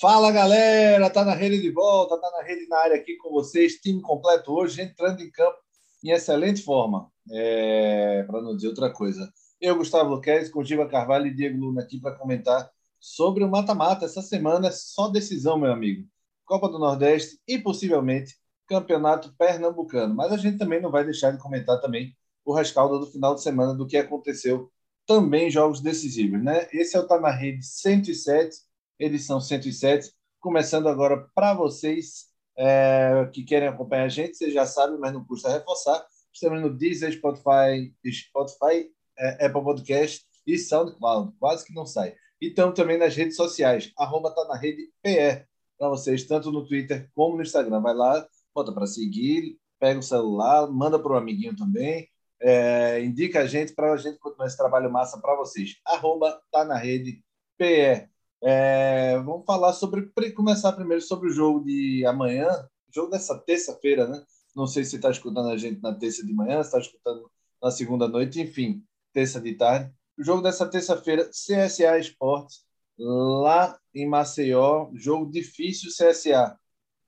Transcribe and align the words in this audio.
Fala 0.00 0.32
galera, 0.32 1.10
tá 1.10 1.22
na 1.26 1.34
rede 1.34 1.60
de 1.60 1.70
volta, 1.70 2.18
tá 2.18 2.30
na 2.30 2.42
rede 2.42 2.66
na 2.68 2.78
área 2.78 2.96
aqui 2.96 3.18
com 3.18 3.28
vocês, 3.30 3.74
time 3.74 4.00
completo 4.00 4.50
hoje, 4.50 4.80
entrando 4.80 5.20
em 5.20 5.30
campo 5.30 5.58
em 6.02 6.08
excelente 6.08 6.62
forma, 6.62 7.12
é, 7.30 8.22
para 8.22 8.40
não 8.40 8.56
dizer 8.56 8.68
outra 8.68 8.90
coisa. 8.90 9.30
Eu, 9.60 9.76
Gustavo 9.76 10.08
Luquez, 10.08 10.48
com 10.48 10.64
Giva 10.64 10.88
Carvalho 10.88 11.26
e 11.26 11.34
Diego 11.34 11.58
Luna 11.58 11.82
aqui 11.82 12.00
para 12.00 12.16
comentar 12.16 12.70
sobre 12.98 13.44
o 13.44 13.50
mata-mata. 13.50 14.06
Essa 14.06 14.22
semana 14.22 14.68
é 14.68 14.70
só 14.70 15.08
decisão, 15.08 15.58
meu 15.58 15.70
amigo. 15.70 16.08
Copa 16.46 16.66
do 16.70 16.78
Nordeste 16.78 17.38
e 17.46 17.58
possivelmente 17.58 18.36
Campeonato 18.66 19.34
Pernambucano. 19.36 20.14
Mas 20.14 20.32
a 20.32 20.38
gente 20.38 20.56
também 20.56 20.80
não 20.80 20.90
vai 20.90 21.04
deixar 21.04 21.30
de 21.30 21.36
comentar 21.36 21.78
também 21.78 22.16
o 22.42 22.54
rescaldo 22.54 23.00
do 23.00 23.06
final 23.06 23.34
de 23.34 23.42
semana 23.42 23.74
do 23.74 23.86
que 23.86 23.98
aconteceu 23.98 24.72
também 25.06 25.50
jogos 25.50 25.82
decisivos, 25.82 26.42
né? 26.42 26.68
Esse 26.72 26.96
é 26.96 27.00
o 27.00 27.06
Tá 27.06 27.20
na 27.20 27.30
Rede 27.30 27.62
107 27.62 28.69
edição 29.00 29.40
107, 29.40 30.12
começando 30.38 30.86
agora 30.86 31.26
para 31.34 31.54
vocês 31.54 32.26
é, 32.56 33.28
que 33.32 33.42
querem 33.42 33.66
acompanhar 33.66 34.04
a 34.04 34.08
gente, 34.08 34.36
vocês 34.36 34.52
já 34.52 34.66
sabem, 34.66 34.98
mas 34.98 35.12
não 35.12 35.24
custa 35.24 35.50
reforçar. 35.50 36.06
Estamos 36.32 36.60
no 36.60 36.76
Deezer, 36.76 37.10
Spotify, 37.12 37.94
Spotify 38.06 38.90
é, 39.18 39.46
Apple 39.46 39.64
Podcast 39.64 40.24
e 40.46 40.58
SoundCloud, 40.58 41.32
quase 41.38 41.64
que 41.64 41.72
não 41.72 41.86
sai. 41.86 42.14
E 42.40 42.48
estamos 42.48 42.74
também 42.74 42.98
nas 42.98 43.16
redes 43.16 43.36
sociais, 43.36 43.90
arroba 43.96 44.34
tá 44.34 44.44
na 44.46 44.56
rede 44.56 44.90
PR, 45.02 45.46
para 45.78 45.88
vocês, 45.88 46.24
tanto 46.24 46.52
no 46.52 46.66
Twitter 46.66 47.10
como 47.14 47.36
no 47.36 47.42
Instagram. 47.42 47.80
Vai 47.80 47.94
lá, 47.94 48.26
bota 48.54 48.70
para 48.70 48.86
seguir, 48.86 49.58
pega 49.78 49.98
o 49.98 50.02
celular, 50.02 50.70
manda 50.70 50.98
para 50.98 51.12
o 51.12 51.16
amiguinho 51.16 51.56
também, 51.56 52.06
é, 52.38 53.02
indica 53.02 53.40
a 53.40 53.46
gente 53.46 53.72
para 53.72 53.94
a 53.94 53.96
gente 53.96 54.18
continuar 54.18 54.46
esse 54.46 54.58
trabalho 54.58 54.92
massa 54.92 55.18
para 55.18 55.34
vocês. 55.36 55.76
Arroba 55.86 56.38
tá 56.52 56.66
na 56.66 56.76
rede 56.76 57.24
PR. 57.56 58.09
É, 58.42 59.18
vamos 59.18 59.44
falar 59.44 59.72
sobre. 59.72 60.10
Começar 60.34 60.72
primeiro 60.72 61.02
sobre 61.02 61.28
o 61.28 61.32
jogo 61.32 61.64
de 61.64 62.04
amanhã, 62.06 62.48
jogo 62.92 63.10
dessa 63.10 63.38
terça-feira, 63.38 64.06
né? 64.06 64.24
Não 64.56 64.66
sei 64.66 64.84
se 64.84 64.96
está 64.96 65.10
escutando 65.10 65.48
a 65.48 65.56
gente 65.56 65.80
na 65.82 65.94
terça 65.94 66.24
de 66.24 66.32
manhã, 66.32 66.60
está 66.60 66.78
escutando 66.78 67.30
na 67.62 67.70
segunda 67.70 68.08
noite, 68.08 68.40
enfim, 68.40 68.82
terça 69.12 69.40
de 69.40 69.54
tarde. 69.54 69.92
O 70.18 70.24
jogo 70.24 70.42
dessa 70.42 70.66
terça-feira, 70.66 71.28
CSA 71.28 71.98
Esportes, 71.98 72.64
lá 72.98 73.78
em 73.94 74.08
Maceió, 74.08 74.90
jogo 74.94 75.30
difícil 75.30 75.90
CSA. 75.90 76.58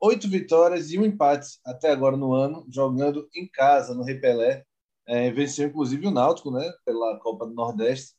Oito 0.00 0.28
vitórias 0.28 0.90
e 0.90 0.98
um 0.98 1.04
empate 1.04 1.58
até 1.64 1.90
agora 1.90 2.16
no 2.16 2.32
ano, 2.32 2.66
jogando 2.68 3.28
em 3.34 3.48
casa, 3.48 3.94
no 3.94 4.02
Repelé. 4.02 4.64
É, 5.06 5.30
venceu 5.30 5.68
inclusive 5.68 6.06
o 6.06 6.10
Náutico, 6.10 6.50
né? 6.50 6.72
Pela 6.84 7.18
Copa 7.18 7.46
do 7.46 7.54
Nordeste. 7.54 8.14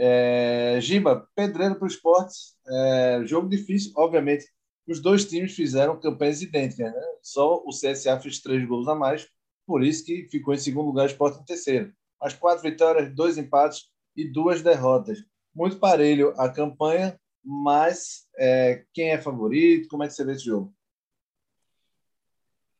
É, 0.00 0.78
Giba, 0.80 1.28
pedreiro 1.34 1.74
para 1.74 1.84
o 1.84 1.88
esporte, 1.88 2.36
é, 2.68 3.22
jogo 3.24 3.48
difícil, 3.48 3.92
obviamente. 3.96 4.46
Os 4.86 5.00
dois 5.00 5.24
times 5.24 5.54
fizeram 5.54 5.98
campanhas 5.98 6.40
idênticas, 6.40 6.94
né? 6.94 7.02
Só 7.20 7.62
o 7.66 7.70
CSA 7.70 8.18
fez 8.20 8.40
três 8.40 8.64
gols 8.66 8.86
a 8.86 8.94
mais, 8.94 9.28
por 9.66 9.82
isso 9.82 10.04
que 10.04 10.28
ficou 10.30 10.54
em 10.54 10.58
segundo 10.58 10.86
lugar, 10.86 11.02
o 11.02 11.06
esporte 11.06 11.40
em 11.40 11.44
terceiro. 11.44 11.92
As 12.22 12.32
quatro 12.32 12.62
vitórias, 12.62 13.12
dois 13.12 13.36
empates 13.36 13.90
e 14.16 14.24
duas 14.24 14.62
derrotas. 14.62 15.18
Muito 15.52 15.78
parelho 15.78 16.32
a 16.38 16.48
campanha, 16.48 17.18
mas 17.44 18.28
é, 18.38 18.84
quem 18.94 19.10
é 19.10 19.18
favorito? 19.18 19.88
Como 19.88 20.04
é 20.04 20.06
que 20.06 20.14
você 20.14 20.24
vê 20.24 20.32
esse 20.32 20.44
jogo? 20.44 20.72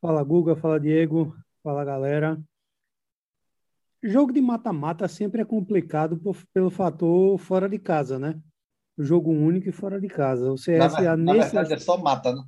Fala 0.01 0.23
Guga, 0.23 0.55
fala 0.55 0.79
Diego, 0.79 1.35
fala 1.61 1.83
galera. 1.83 2.41
Jogo 4.01 4.31
de 4.31 4.41
mata-mata 4.41 5.07
sempre 5.07 5.41
é 5.41 5.45
complicado 5.45 6.17
por, 6.17 6.37
pelo 6.53 6.69
fator 6.69 7.37
fora 7.37 7.67
de 7.67 7.77
casa, 7.77 8.17
né? 8.17 8.39
Jogo 8.97 9.31
único 9.31 9.69
e 9.69 9.73
fora 9.73 9.99
de 9.99 10.07
casa. 10.07 10.51
O 10.51 10.55
CSA 10.55 11.15
na, 11.15 11.17
na 11.17 11.33
nesse... 11.33 11.53
verdade 11.53 11.73
é 11.73 11.79
só 11.79 11.97
mata, 11.97 12.33
né? 12.33 12.43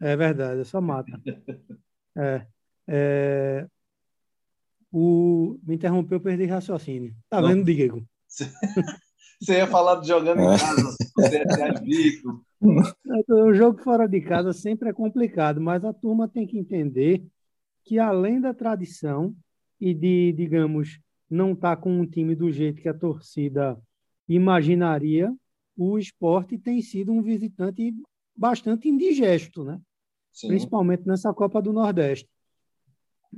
É 0.00 0.16
verdade, 0.16 0.60
é 0.60 0.64
só 0.64 0.80
mata. 0.80 1.20
é, 2.16 2.46
é... 2.86 3.66
O... 4.92 5.58
Me 5.64 5.74
interrompeu, 5.74 6.20
perdi 6.20 6.44
raciocínio. 6.46 7.14
Tá 7.28 7.40
Não. 7.40 7.48
vendo, 7.48 7.64
Diego? 7.64 8.06
Você 8.28 8.48
ia 9.58 9.66
falar 9.66 10.00
de 10.00 10.08
jogando 10.08 10.40
em 10.40 10.58
casa, 10.58 10.96
CSA 11.18 11.80
Vico. 11.82 12.44
O 13.28 13.52
jogo 13.52 13.82
fora 13.82 14.08
de 14.08 14.20
casa 14.20 14.52
sempre 14.52 14.88
é 14.88 14.92
complicado, 14.92 15.60
mas 15.60 15.84
a 15.84 15.92
turma 15.92 16.28
tem 16.28 16.46
que 16.46 16.58
entender 16.58 17.24
que 17.84 17.98
além 17.98 18.40
da 18.40 18.54
tradição, 18.54 19.34
e 19.84 19.92
de, 19.92 20.32
digamos, 20.32 20.98
não 21.28 21.52
estar 21.52 21.76
tá 21.76 21.82
com 21.82 22.00
um 22.00 22.06
time 22.06 22.34
do 22.34 22.50
jeito 22.50 22.80
que 22.80 22.88
a 22.88 22.94
torcida 22.94 23.78
imaginaria, 24.26 25.30
o 25.76 25.98
esporte 25.98 26.56
tem 26.56 26.80
sido 26.80 27.12
um 27.12 27.20
visitante 27.20 27.94
bastante 28.34 28.88
indigesto, 28.88 29.62
né? 29.62 29.78
Sim. 30.32 30.48
Principalmente 30.48 31.06
nessa 31.06 31.34
Copa 31.34 31.60
do 31.60 31.70
Nordeste. 31.70 32.26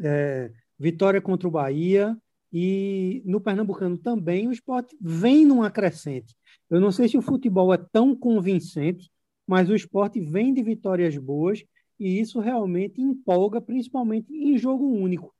É, 0.01 0.53
vitória 0.79 1.21
contra 1.21 1.49
o 1.49 1.51
Bahia 1.51 2.17
e 2.53 3.23
no 3.25 3.41
Pernambucano 3.41 3.99
também 3.99 4.47
o 4.47 4.53
esporte 4.53 4.97
vem 5.01 5.45
numa 5.45 5.69
crescente. 5.69 6.37
Eu 6.71 6.81
não 6.81 6.93
sei 6.93 7.09
se 7.09 7.19
o 7.19 7.23
futebol 7.23 7.75
é 7.75 7.79
tão 7.91 8.15
convincente, 8.15 9.11
mas 9.45 9.69
o 9.69 9.75
esporte 9.75 10.21
vem 10.21 10.55
de 10.55 10.63
vitórias 10.63 11.19
boas 11.19 11.65
e 11.99 12.21
isso 12.21 12.39
realmente 12.39 13.03
empolga, 13.03 13.61
principalmente 13.61 14.33
em 14.33 14.57
jogo 14.57 14.87
único. 14.87 15.36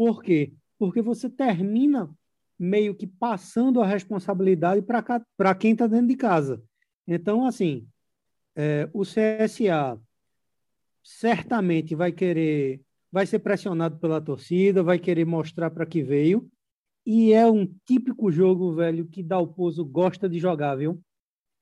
Por 0.00 0.22
quê? 0.22 0.54
Porque 0.78 1.02
você 1.02 1.28
termina 1.28 2.10
meio 2.58 2.94
que 2.94 3.06
passando 3.06 3.82
a 3.82 3.86
responsabilidade 3.86 4.80
para 4.80 5.54
quem 5.54 5.72
está 5.72 5.86
dentro 5.86 6.06
de 6.06 6.16
casa. 6.16 6.62
Então, 7.06 7.44
assim, 7.44 7.86
é, 8.56 8.88
o 8.94 9.02
CSA 9.02 10.00
certamente 11.04 11.94
vai 11.94 12.12
querer, 12.12 12.80
vai 13.12 13.26
ser 13.26 13.40
pressionado 13.40 13.98
pela 13.98 14.22
torcida, 14.22 14.82
vai 14.82 14.98
querer 14.98 15.26
mostrar 15.26 15.70
para 15.70 15.84
que 15.84 16.02
veio. 16.02 16.50
E 17.04 17.34
é 17.34 17.46
um 17.46 17.66
típico 17.84 18.32
jogo, 18.32 18.72
velho, 18.72 19.06
que 19.06 19.22
Dalpozo 19.22 19.84
gosta 19.84 20.30
de 20.30 20.38
jogar, 20.38 20.76
viu? 20.76 20.98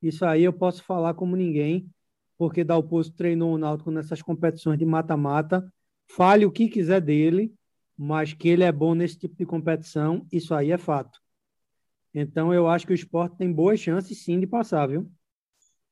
Isso 0.00 0.24
aí 0.24 0.44
eu 0.44 0.52
posso 0.52 0.84
falar 0.84 1.14
como 1.14 1.34
ninguém, 1.34 1.90
porque 2.38 2.62
Dalpozo 2.62 3.12
treinou 3.14 3.52
o 3.52 3.58
Náutico 3.58 3.90
nessas 3.90 4.22
competições 4.22 4.78
de 4.78 4.86
mata-mata. 4.86 5.68
Fale 6.06 6.46
o 6.46 6.52
que 6.52 6.68
quiser 6.68 7.00
dele, 7.00 7.52
mas 7.98 8.32
que 8.32 8.48
ele 8.48 8.62
é 8.62 8.70
bom 8.70 8.94
nesse 8.94 9.18
tipo 9.18 9.34
de 9.34 9.44
competição, 9.44 10.24
isso 10.30 10.54
aí 10.54 10.70
é 10.70 10.78
fato. 10.78 11.18
Então, 12.14 12.54
eu 12.54 12.68
acho 12.68 12.86
que 12.86 12.92
o 12.92 12.94
esporte 12.94 13.36
tem 13.36 13.52
boas 13.52 13.80
chances, 13.80 14.22
sim, 14.22 14.38
de 14.38 14.46
passar, 14.46 14.86
viu? 14.86 15.10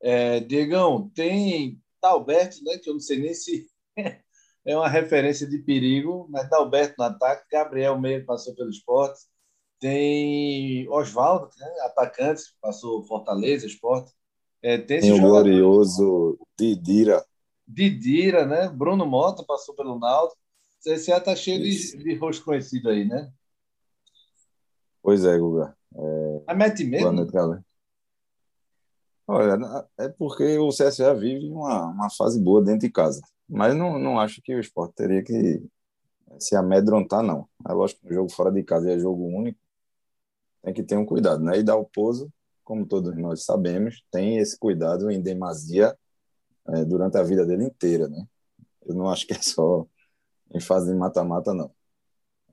É, 0.00 0.38
Diegão, 0.40 1.10
tem 1.14 1.82
Dalberto, 2.00 2.62
né, 2.62 2.78
que 2.78 2.88
eu 2.88 2.94
não 2.94 3.00
sei 3.00 3.18
nem 3.18 3.34
se 3.34 3.66
é 4.64 4.76
uma 4.76 4.88
referência 4.88 5.46
de 5.46 5.58
perigo, 5.58 6.28
mas 6.30 6.48
Dalberto 6.48 6.94
no 6.98 7.04
ataque, 7.04 7.46
Gabriel 7.50 8.00
meio 8.00 8.24
passou 8.24 8.54
pelo 8.54 8.70
esporte, 8.70 9.20
tem 9.80 10.88
Oswaldo, 10.88 11.50
né, 11.58 11.66
atacante, 11.80 12.42
passou 12.60 13.04
Fortaleza, 13.04 13.66
esporte. 13.66 14.12
É, 14.62 14.78
tem, 14.78 15.00
tem 15.00 15.12
o 15.12 15.20
glorioso 15.20 16.38
Didira. 16.58 17.24
Didira, 17.66 18.46
né? 18.46 18.68
Bruno 18.68 19.04
Mota 19.04 19.44
passou 19.44 19.74
pelo 19.74 19.98
Naldo. 19.98 20.34
CSA 20.80 21.20
tá 21.20 21.34
cheio 21.34 21.62
de, 21.62 21.96
de 21.96 22.14
rosto 22.16 22.44
conhecido 22.44 22.88
aí, 22.88 23.04
né? 23.04 23.32
Pois 25.02 25.24
é, 25.24 25.38
Guga. 25.38 25.76
É... 25.94 26.42
A 26.46 26.54
mete 26.54 26.84
mesmo? 26.84 27.08
Olha, 29.28 29.88
é 29.98 30.08
porque 30.08 30.56
o 30.58 30.68
CSA 30.68 31.14
vive 31.14 31.50
uma, 31.50 31.86
uma 31.86 32.10
fase 32.10 32.40
boa 32.40 32.62
dentro 32.62 32.80
de 32.80 32.90
casa. 32.90 33.20
Mas 33.48 33.74
não, 33.74 33.98
não 33.98 34.20
acho 34.20 34.40
que 34.42 34.54
o 34.54 34.60
esporte 34.60 34.94
teria 34.94 35.22
que 35.22 35.62
se 36.38 36.54
amedrontar, 36.54 37.22
não. 37.22 37.48
É 37.68 37.72
lógico 37.72 38.00
que 38.02 38.08
um 38.08 38.14
jogo 38.14 38.30
fora 38.30 38.52
de 38.52 38.62
casa 38.62 38.90
é 38.90 38.98
jogo 38.98 39.24
único. 39.24 39.58
Tem 40.62 40.74
que 40.74 40.82
ter 40.82 40.96
um 40.96 41.04
cuidado, 41.06 41.42
né? 41.42 41.58
E 41.58 41.62
dar 41.62 41.76
o 41.76 41.84
pouso, 41.84 42.32
como 42.64 42.86
todos 42.86 43.16
nós 43.16 43.44
sabemos, 43.44 44.04
tem 44.10 44.38
esse 44.38 44.58
cuidado 44.58 45.10
em 45.10 45.20
demasia 45.20 45.96
é, 46.68 46.84
durante 46.84 47.16
a 47.16 47.22
vida 47.22 47.46
dele 47.46 47.64
inteira, 47.64 48.08
né? 48.08 48.26
Eu 48.84 48.94
não 48.94 49.08
acho 49.08 49.26
que 49.26 49.34
é 49.34 49.40
só 49.40 49.86
em 50.54 50.60
fase 50.60 50.90
de 50.90 50.96
mata-mata, 50.96 51.52
não. 51.52 51.70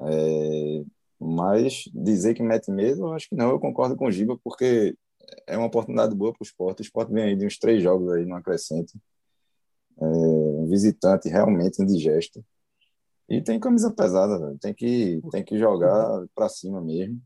É, 0.01 0.83
mas 1.19 1.89
dizer 1.93 2.33
que 2.33 2.43
mete 2.43 2.69
medo, 2.71 3.03
eu 3.03 3.13
acho 3.13 3.29
que 3.29 3.35
não. 3.35 3.49
Eu 3.49 3.59
concordo 3.59 3.95
com 3.95 4.07
o 4.07 4.11
Giba, 4.11 4.37
porque 4.43 4.95
é 5.47 5.57
uma 5.57 5.67
oportunidade 5.67 6.13
boa 6.15 6.31
para 6.33 6.41
o 6.41 6.45
esporte. 6.45 6.81
O 6.81 6.83
esporte 6.83 7.13
vem 7.13 7.23
aí 7.23 7.35
de 7.35 7.45
uns 7.45 7.57
três 7.57 7.81
jogos 7.81 8.11
aí 8.11 8.25
no 8.25 8.35
acrescente. 8.35 8.93
É, 9.99 10.05
um 10.05 10.67
visitante 10.67 11.29
realmente 11.29 11.81
indigesto. 11.81 12.43
E 13.29 13.41
tem 13.41 13.59
camisa 13.59 13.91
pesada, 13.91 14.37
velho. 14.37 14.57
Tem 14.59 14.73
que, 14.73 15.21
tem 15.31 15.43
que 15.43 15.57
jogar 15.57 16.25
para 16.35 16.49
cima 16.49 16.81
mesmo. 16.81 17.21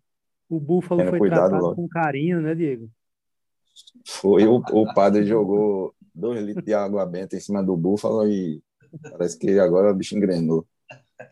O 0.50 0.60
Búfalo 0.60 1.04
foi 1.10 1.20
cuidado, 1.20 1.50
tratado 1.50 1.64
logo. 1.64 1.76
com 1.76 1.88
carinho, 1.88 2.42
né, 2.42 2.56
Diego? 2.56 2.90
Foi. 4.06 4.46
O, 4.46 4.58
o 4.58 4.94
padre 4.94 5.26
jogou 5.26 5.94
dois 6.14 6.42
litros 6.44 6.64
de 6.64 6.74
água 6.74 7.06
benta 7.06 7.36
em 7.36 7.40
cima 7.40 7.64
do 7.64 7.76
Búfalo 7.76 8.28
e 8.28 8.62
Parece 9.02 9.38
que 9.38 9.60
agora 9.60 9.92
o 9.92 9.96
bicho 9.96 10.16
engrenou. 10.16 10.68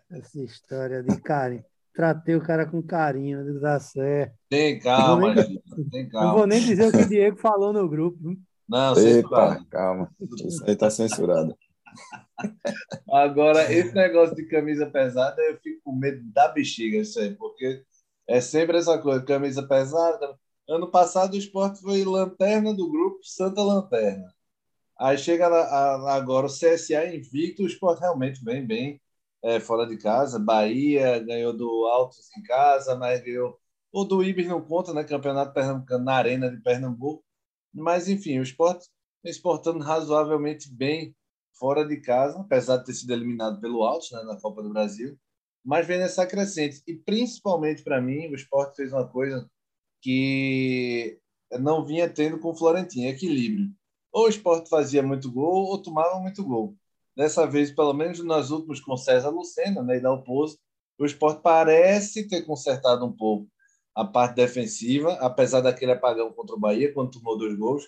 Essa 0.10 0.42
história 0.42 1.04
de 1.04 1.20
carinho. 1.22 1.64
Tratei 1.94 2.36
o 2.36 2.42
cara 2.42 2.66
com 2.66 2.84
carinho, 2.84 3.44
não 3.44 3.60
dá 3.62 3.80
certo. 3.80 4.36
Tem 4.50 4.80
calma, 4.80 5.34
nem... 5.34 5.62
tem 5.90 6.10
calma. 6.10 6.28
Não 6.28 6.38
vou 6.38 6.48
nem 6.48 6.60
dizer 6.60 6.90
o 6.90 6.92
que 6.92 7.04
o 7.04 7.08
Diego 7.08 7.38
falou 7.38 7.72
no 7.72 7.88
grupo. 7.88 8.36
Não, 8.68 8.98
Epa, 8.98 9.64
calma. 9.70 10.10
Isso 10.46 10.64
aí 10.66 10.74
está 10.74 10.90
censurado. 10.90 11.56
Agora, 13.10 13.72
esse 13.72 13.94
negócio 13.96 14.36
de 14.36 14.46
camisa 14.48 14.86
pesada, 14.88 15.42
eu 15.42 15.58
fico 15.60 15.82
com 15.86 15.96
medo 15.96 16.22
da 16.34 16.50
bexiga, 16.50 16.98
isso 16.98 17.18
aí, 17.20 17.34
porque 17.34 17.84
é 18.28 18.42
sempre 18.42 18.78
essa 18.78 18.98
coisa, 18.98 19.24
camisa 19.24 19.66
pesada. 19.66 20.38
Ano 20.68 20.90
passado 20.90 21.36
o 21.36 21.38
esporte 21.38 21.80
foi 21.80 22.04
lanterna 22.04 22.74
do 22.74 22.90
grupo, 22.92 23.20
Santa 23.24 23.62
Lanterna. 23.64 24.35
Aí 25.00 25.18
chega 25.18 25.48
agora 25.48 26.48
o 26.48 26.50
CSA 26.50 27.14
invicto, 27.14 27.64
o 27.64 27.68
esporte 27.68 28.00
realmente 28.00 28.44
vem 28.44 28.66
bem 28.66 29.02
é, 29.44 29.60
fora 29.60 29.86
de 29.88 29.98
casa. 29.98 30.40
Bahia 30.40 31.20
ganhou 31.20 31.54
do 31.56 31.86
Altos 31.88 32.30
em 32.38 32.44
casa, 32.44 32.96
mas 32.96 33.22
ganhou. 33.22 33.60
O 33.92 34.04
do 34.04 34.24
Ibis 34.24 34.48
não 34.48 34.62
conta, 34.62 34.94
né? 34.94 35.04
Campeonato 35.04 35.54
Pernambucano 35.54 36.04
na 36.06 36.16
Arena 36.16 36.50
de 36.50 36.62
Pernambuco. 36.62 37.24
Mas, 37.74 38.08
enfim, 38.10 38.40
o 38.40 38.44
esporte 38.44 38.88
exportando 39.24 39.80
razoavelmente 39.84 40.72
bem 40.74 41.16
fora 41.54 41.86
de 41.88 41.98
casa, 42.02 42.40
apesar 42.40 42.78
de 42.78 42.86
ter 42.86 42.94
sido 42.94 43.14
eliminado 43.14 43.60
pelo 43.62 43.84
Altos 43.84 44.12
né, 44.12 44.24
na 44.24 44.40
Copa 44.40 44.62
do 44.64 44.70
Brasil. 44.70 45.18
Mas 45.64 45.88
vem 45.88 46.00
nessa 46.00 46.26
crescente. 46.26 46.82
E, 46.88 46.96
principalmente 46.96 47.84
para 47.84 48.02
mim, 48.02 48.28
o 48.28 48.36
esporte 48.36 48.76
fez 48.76 48.94
uma 48.94 49.08
coisa 49.08 49.50
que 50.02 51.20
não 51.60 51.86
vinha 51.86 52.10
tendo 52.10 52.40
com 52.40 52.52
o 52.52 52.56
Florentino, 52.56 53.08
equilíbrio. 53.08 53.70
Ou 54.16 54.28
o 54.28 54.30
esporte 54.30 54.70
fazia 54.70 55.04
muito 55.04 55.30
gol 55.30 55.66
ou 55.66 55.82
tomava 55.82 56.18
muito 56.22 56.42
gol. 56.42 56.74
Dessa 57.18 57.46
vez, 57.46 57.70
pelo 57.70 57.94
menos 57.94 58.24
nas 58.24 58.50
últimas 58.50 58.80
com 58.80 58.96
César 58.96 59.30
Lucena 59.30 59.84
né, 59.84 59.98
e 59.98 60.00
da 60.00 60.14
Oposto, 60.14 60.58
o 60.98 61.06
esporte 61.06 61.42
parece 61.42 62.26
ter 62.26 62.44
consertado 62.44 63.06
um 63.06 63.12
pouco 63.12 63.46
a 63.94 64.06
parte 64.06 64.36
defensiva, 64.36 65.16
apesar 65.16 65.60
daquele 65.60 65.92
apagão 65.92 66.32
contra 66.32 66.56
o 66.56 66.60
Bahia, 66.60 66.94
quando 66.94 67.12
tomou 67.12 67.38
dois 67.38 67.58
gols, 67.58 67.84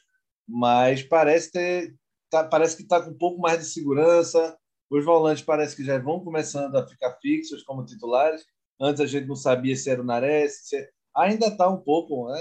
mas 0.46 1.02
parece 1.02 1.50
ter 1.50 1.96
tá, 2.30 2.44
parece 2.44 2.76
que 2.76 2.84
está 2.84 3.02
com 3.02 3.12
um 3.12 3.18
pouco 3.18 3.40
mais 3.40 3.60
de 3.60 3.66
segurança. 3.66 4.58
Os 4.90 5.06
volantes 5.06 5.44
parece 5.46 5.78
que 5.78 5.86
já 5.86 5.98
vão 5.98 6.20
começando 6.20 6.76
a 6.76 6.86
ficar 6.86 7.14
fixos 7.22 7.64
como 7.64 7.86
titulares. 7.86 8.46
Antes 8.78 9.00
a 9.00 9.06
gente 9.06 9.28
não 9.28 9.36
sabia 9.36 9.78
se 9.78 9.90
era 9.90 10.02
o 10.02 10.06
Nares, 10.06 10.68
se... 10.68 10.90
ainda 11.18 11.48
está 11.48 11.68
um 11.68 11.78
pouco, 11.78 12.32
né, 12.32 12.40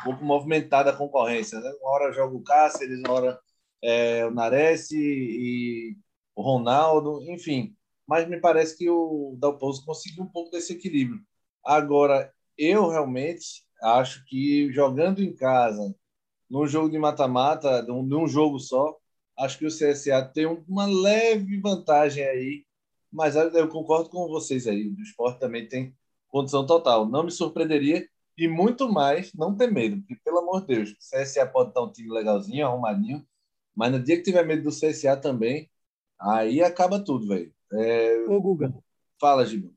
um 0.00 0.04
pouco 0.04 0.24
movimentada 0.24 0.90
a 0.90 0.96
concorrência. 0.96 1.60
Né? 1.60 1.70
Uma 1.80 1.90
hora 1.90 2.12
joga 2.12 2.36
o 2.36 2.42
Cáceres, 2.42 3.00
uma 3.00 3.12
hora 3.12 3.40
é, 3.82 4.24
o 4.24 4.30
Nares 4.30 4.90
e 4.92 5.96
o 6.34 6.42
Ronaldo, 6.42 7.20
enfim. 7.30 7.74
Mas 8.06 8.28
me 8.28 8.40
parece 8.40 8.76
que 8.78 8.88
o 8.88 9.36
Dalpozo 9.38 9.84
conseguiu 9.84 10.24
um 10.24 10.28
pouco 10.28 10.50
desse 10.50 10.72
equilíbrio. 10.74 11.20
Agora, 11.64 12.32
eu 12.56 12.88
realmente 12.88 13.64
acho 13.82 14.24
que 14.26 14.72
jogando 14.72 15.22
em 15.22 15.34
casa, 15.34 15.94
num 16.48 16.66
jogo 16.66 16.88
de 16.90 16.98
mata-mata, 16.98 17.82
num 17.82 18.28
jogo 18.28 18.60
só, 18.60 18.96
acho 19.36 19.58
que 19.58 19.66
o 19.66 19.70
CSA 19.70 20.24
tem 20.32 20.46
uma 20.46 20.86
leve 20.86 21.60
vantagem 21.60 22.24
aí, 22.24 22.64
mas 23.10 23.34
eu 23.34 23.68
concordo 23.68 24.08
com 24.08 24.28
vocês 24.28 24.66
aí. 24.66 24.88
O 24.88 25.02
esporte 25.02 25.40
também 25.40 25.68
tem 25.68 25.94
condição 26.38 26.66
total. 26.66 27.06
Não 27.06 27.24
me 27.24 27.30
surpreenderia 27.30 28.06
e 28.36 28.48
muito 28.48 28.90
mais 28.92 29.32
não 29.34 29.56
ter 29.56 29.70
medo, 29.70 29.98
porque, 29.98 30.16
pelo 30.24 30.38
amor 30.38 30.60
de 30.60 30.74
Deus, 30.74 30.90
o 30.90 30.96
CSA 30.98 31.46
pode 31.46 31.70
estar 31.70 31.82
um 31.82 31.90
time 31.90 32.10
legalzinho, 32.10 32.66
arrumadinho, 32.66 33.26
mas 33.74 33.92
no 33.92 34.02
dia 34.02 34.16
que 34.16 34.22
tiver 34.22 34.44
medo 34.44 34.62
do 34.64 34.70
CSA 34.70 35.16
também, 35.16 35.70
Aí 36.18 36.62
acaba 36.62 37.02
tudo, 37.02 37.28
velho. 37.28 37.52
É... 37.72 38.24
Ô, 38.28 38.40
Guga. 38.40 38.74
Fala, 39.20 39.44
Giba. 39.44 39.70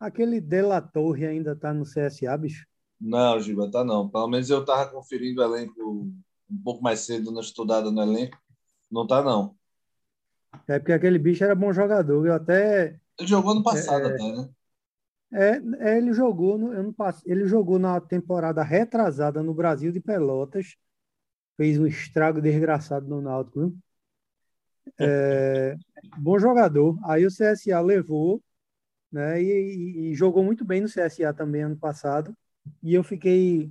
Aquele 0.00 0.40
Dela 0.40 0.80
Torre 0.80 1.26
ainda 1.26 1.54
tá 1.54 1.72
no 1.72 1.84
CSA, 1.84 2.36
bicho? 2.36 2.66
Não, 3.00 3.38
Giba, 3.40 3.70
tá 3.70 3.84
não. 3.84 4.08
Pelo 4.08 4.28
menos 4.28 4.48
eu 4.50 4.64
tava 4.64 4.90
conferindo 4.90 5.40
o 5.40 5.44
elenco 5.44 5.80
um 6.50 6.62
pouco 6.64 6.82
mais 6.82 7.00
cedo 7.00 7.30
na 7.30 7.40
estudada 7.40 7.90
no 7.90 8.02
elenco. 8.02 8.36
Não 8.90 9.06
tá, 9.06 9.22
não. 9.22 9.56
É 10.68 10.78
porque 10.78 10.92
aquele 10.92 11.18
bicho 11.18 11.44
era 11.44 11.54
bom 11.54 11.72
jogador. 11.72 12.26
Eu 12.26 12.34
até. 12.34 12.98
Ele 13.18 13.28
jogou 13.28 13.54
no 13.54 13.62
passado, 13.62 14.08
é, 14.08 14.14
até, 14.14 14.32
né? 14.32 14.48
É, 15.32 15.60
é 15.80 15.96
ele 15.96 16.12
jogou 16.12 16.58
no, 16.58 16.74
eu 16.74 16.82
não 16.82 16.94
ele 17.24 17.46
jogou 17.46 17.78
na 17.78 18.00
temporada 18.00 18.62
retrasada 18.62 19.42
no 19.42 19.54
Brasil 19.54 19.90
de 19.90 20.00
Pelotas. 20.00 20.76
Fez 21.56 21.78
um 21.78 21.86
estrago 21.86 22.40
desgraçado 22.40 23.06
no 23.08 23.20
Náutico? 23.20 23.74
É, 24.98 25.76
bom 26.18 26.38
jogador. 26.38 26.98
Aí 27.04 27.24
o 27.24 27.30
CSA 27.30 27.80
levou, 27.80 28.42
né? 29.10 29.42
E, 29.42 30.10
e, 30.10 30.14
jogou 30.14 30.42
muito 30.42 30.64
bem 30.64 30.80
no 30.80 30.88
CSA 30.88 31.32
também 31.32 31.62
ano 31.62 31.76
passado. 31.76 32.36
E 32.82 32.94
eu 32.94 33.02
fiquei 33.02 33.70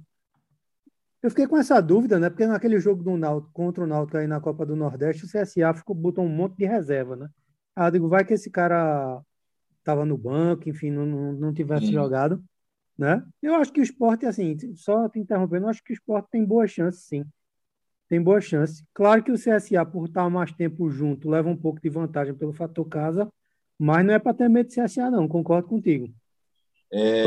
eu 1.21 1.29
fiquei 1.29 1.47
com 1.47 1.57
essa 1.57 1.79
dúvida, 1.79 2.17
né? 2.19 2.29
Porque 2.29 2.47
naquele 2.47 2.79
jogo 2.79 3.03
do 3.03 3.15
Náutico 3.15 3.53
contra 3.53 3.83
o 3.83 3.87
Náutico 3.87 4.17
aí 4.17 4.25
na 4.25 4.41
Copa 4.41 4.65
do 4.65 4.75
Nordeste, 4.75 5.25
o 5.25 5.27
CSA 5.27 5.73
ficou 5.75 5.95
botou 5.95 6.25
um 6.25 6.29
monte 6.29 6.57
de 6.57 6.65
reserva, 6.65 7.15
né? 7.15 7.29
Ah, 7.75 7.89
digo, 7.89 8.09
vai 8.09 8.25
que 8.25 8.33
esse 8.33 8.49
cara 8.49 9.21
tava 9.83 10.05
no 10.05 10.17
banco, 10.17 10.69
enfim, 10.69 10.91
não, 10.91 11.05
não, 11.05 11.33
não 11.33 11.53
tivesse 11.53 11.87
Sim. 11.87 11.93
jogado, 11.93 12.43
né? 12.97 13.23
Eu 13.41 13.55
acho 13.55 13.71
que 13.71 13.79
o 13.79 13.83
esporte, 13.83 14.25
assim, 14.25 14.57
só 14.75 15.09
te 15.09 15.19
interrompendo, 15.19 15.65
eu 15.65 15.69
acho 15.69 15.83
que 15.83 15.91
o 15.91 15.95
esporte 15.95 16.29
tem 16.31 16.45
boa 16.45 16.67
chance, 16.67 17.01
sim 17.01 17.25
tem 18.11 18.21
boa 18.21 18.41
chance. 18.41 18.83
Claro 18.93 19.23
que 19.23 19.31
o 19.31 19.35
CSA, 19.35 19.85
por 19.85 20.05
estar 20.05 20.29
mais 20.29 20.51
tempo 20.51 20.89
junto, 20.89 21.29
leva 21.29 21.47
um 21.47 21.55
pouco 21.55 21.79
de 21.79 21.87
vantagem 21.87 22.33
pelo 22.33 22.51
fator 22.51 22.83
casa, 22.83 23.31
mas 23.79 24.05
não 24.05 24.13
é 24.13 24.19
para 24.19 24.33
ter 24.33 24.49
medo 24.49 24.67
de 24.67 24.75
CSA, 24.75 25.09
não, 25.09 25.29
concordo 25.29 25.69
contigo. 25.69 26.13
É... 26.91 27.23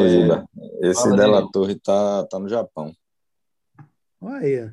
esse 0.83 1.09
Della 1.17 1.51
Torre 1.51 1.77
tá, 1.77 2.27
tá 2.27 2.39
no 2.39 2.51
Japão. 2.51 2.95
Olha 4.21 4.41
aí, 4.41 4.71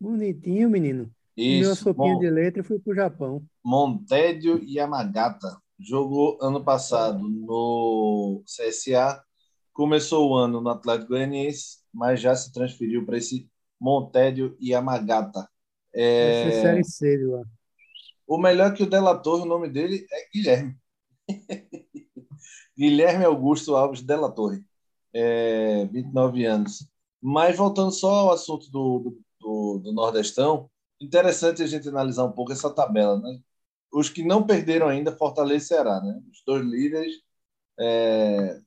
bonitinho, 0.00 0.70
menino. 0.70 1.10
Isso, 1.36 1.66
Meu 1.66 1.74
sopinha 1.74 2.14
Mon... 2.14 2.20
de 2.20 2.30
letra 2.30 2.60
e 2.60 2.64
fui 2.64 2.78
para 2.78 2.92
o 2.92 2.94
Japão. 2.94 3.42
Montédio 3.64 4.62
Yamagata 4.62 5.60
jogou 5.80 6.38
ano 6.40 6.62
passado 6.62 7.26
no 7.26 8.42
CSA, 8.44 9.22
começou 9.72 10.30
o 10.30 10.34
ano 10.36 10.60
no 10.60 10.70
Atlético 10.70 11.10
Goianiense, 11.10 11.78
mas 11.92 12.20
já 12.20 12.34
se 12.34 12.52
transferiu 12.52 13.04
para 13.06 13.18
esse 13.18 13.48
Montédio 13.80 14.56
e 14.60 14.74
Amagata. 14.74 15.48
É... 15.92 16.62
série 16.62 16.84
C 16.84 17.16
lá. 17.26 17.42
O 18.26 18.38
melhor 18.38 18.74
que 18.74 18.82
o 18.82 18.88
Delator, 18.88 19.42
o 19.42 19.46
nome 19.46 19.68
dele 19.68 20.06
é 20.12 20.28
Guilherme. 20.32 20.76
Guilherme 22.78 23.24
Augusto 23.24 23.74
Alves 23.74 24.02
Della 24.02 24.30
Torre, 24.30 24.64
é, 25.12 25.84
29 25.86 26.44
anos. 26.46 26.88
Mas 27.20 27.56
voltando 27.56 27.90
só 27.90 28.10
ao 28.10 28.32
assunto 28.32 28.70
do, 28.70 29.18
do, 29.38 29.78
do, 29.80 29.92
Nordestão, 29.92 30.70
interessante 31.00 31.62
a 31.62 31.66
gente 31.66 31.88
analisar 31.88 32.24
um 32.24 32.32
pouco 32.32 32.52
essa 32.52 32.70
tabela. 32.70 33.20
Né? 33.20 33.40
Os 33.92 34.08
que 34.08 34.22
não 34.22 34.46
perderam 34.46 34.88
ainda, 34.88 35.16
Fortaleza 35.16 35.66
Ceará. 35.66 36.00
Né? 36.00 36.20
Os 36.30 36.42
dois 36.46 36.64
líderes 36.64 37.14
é, 37.78 38.60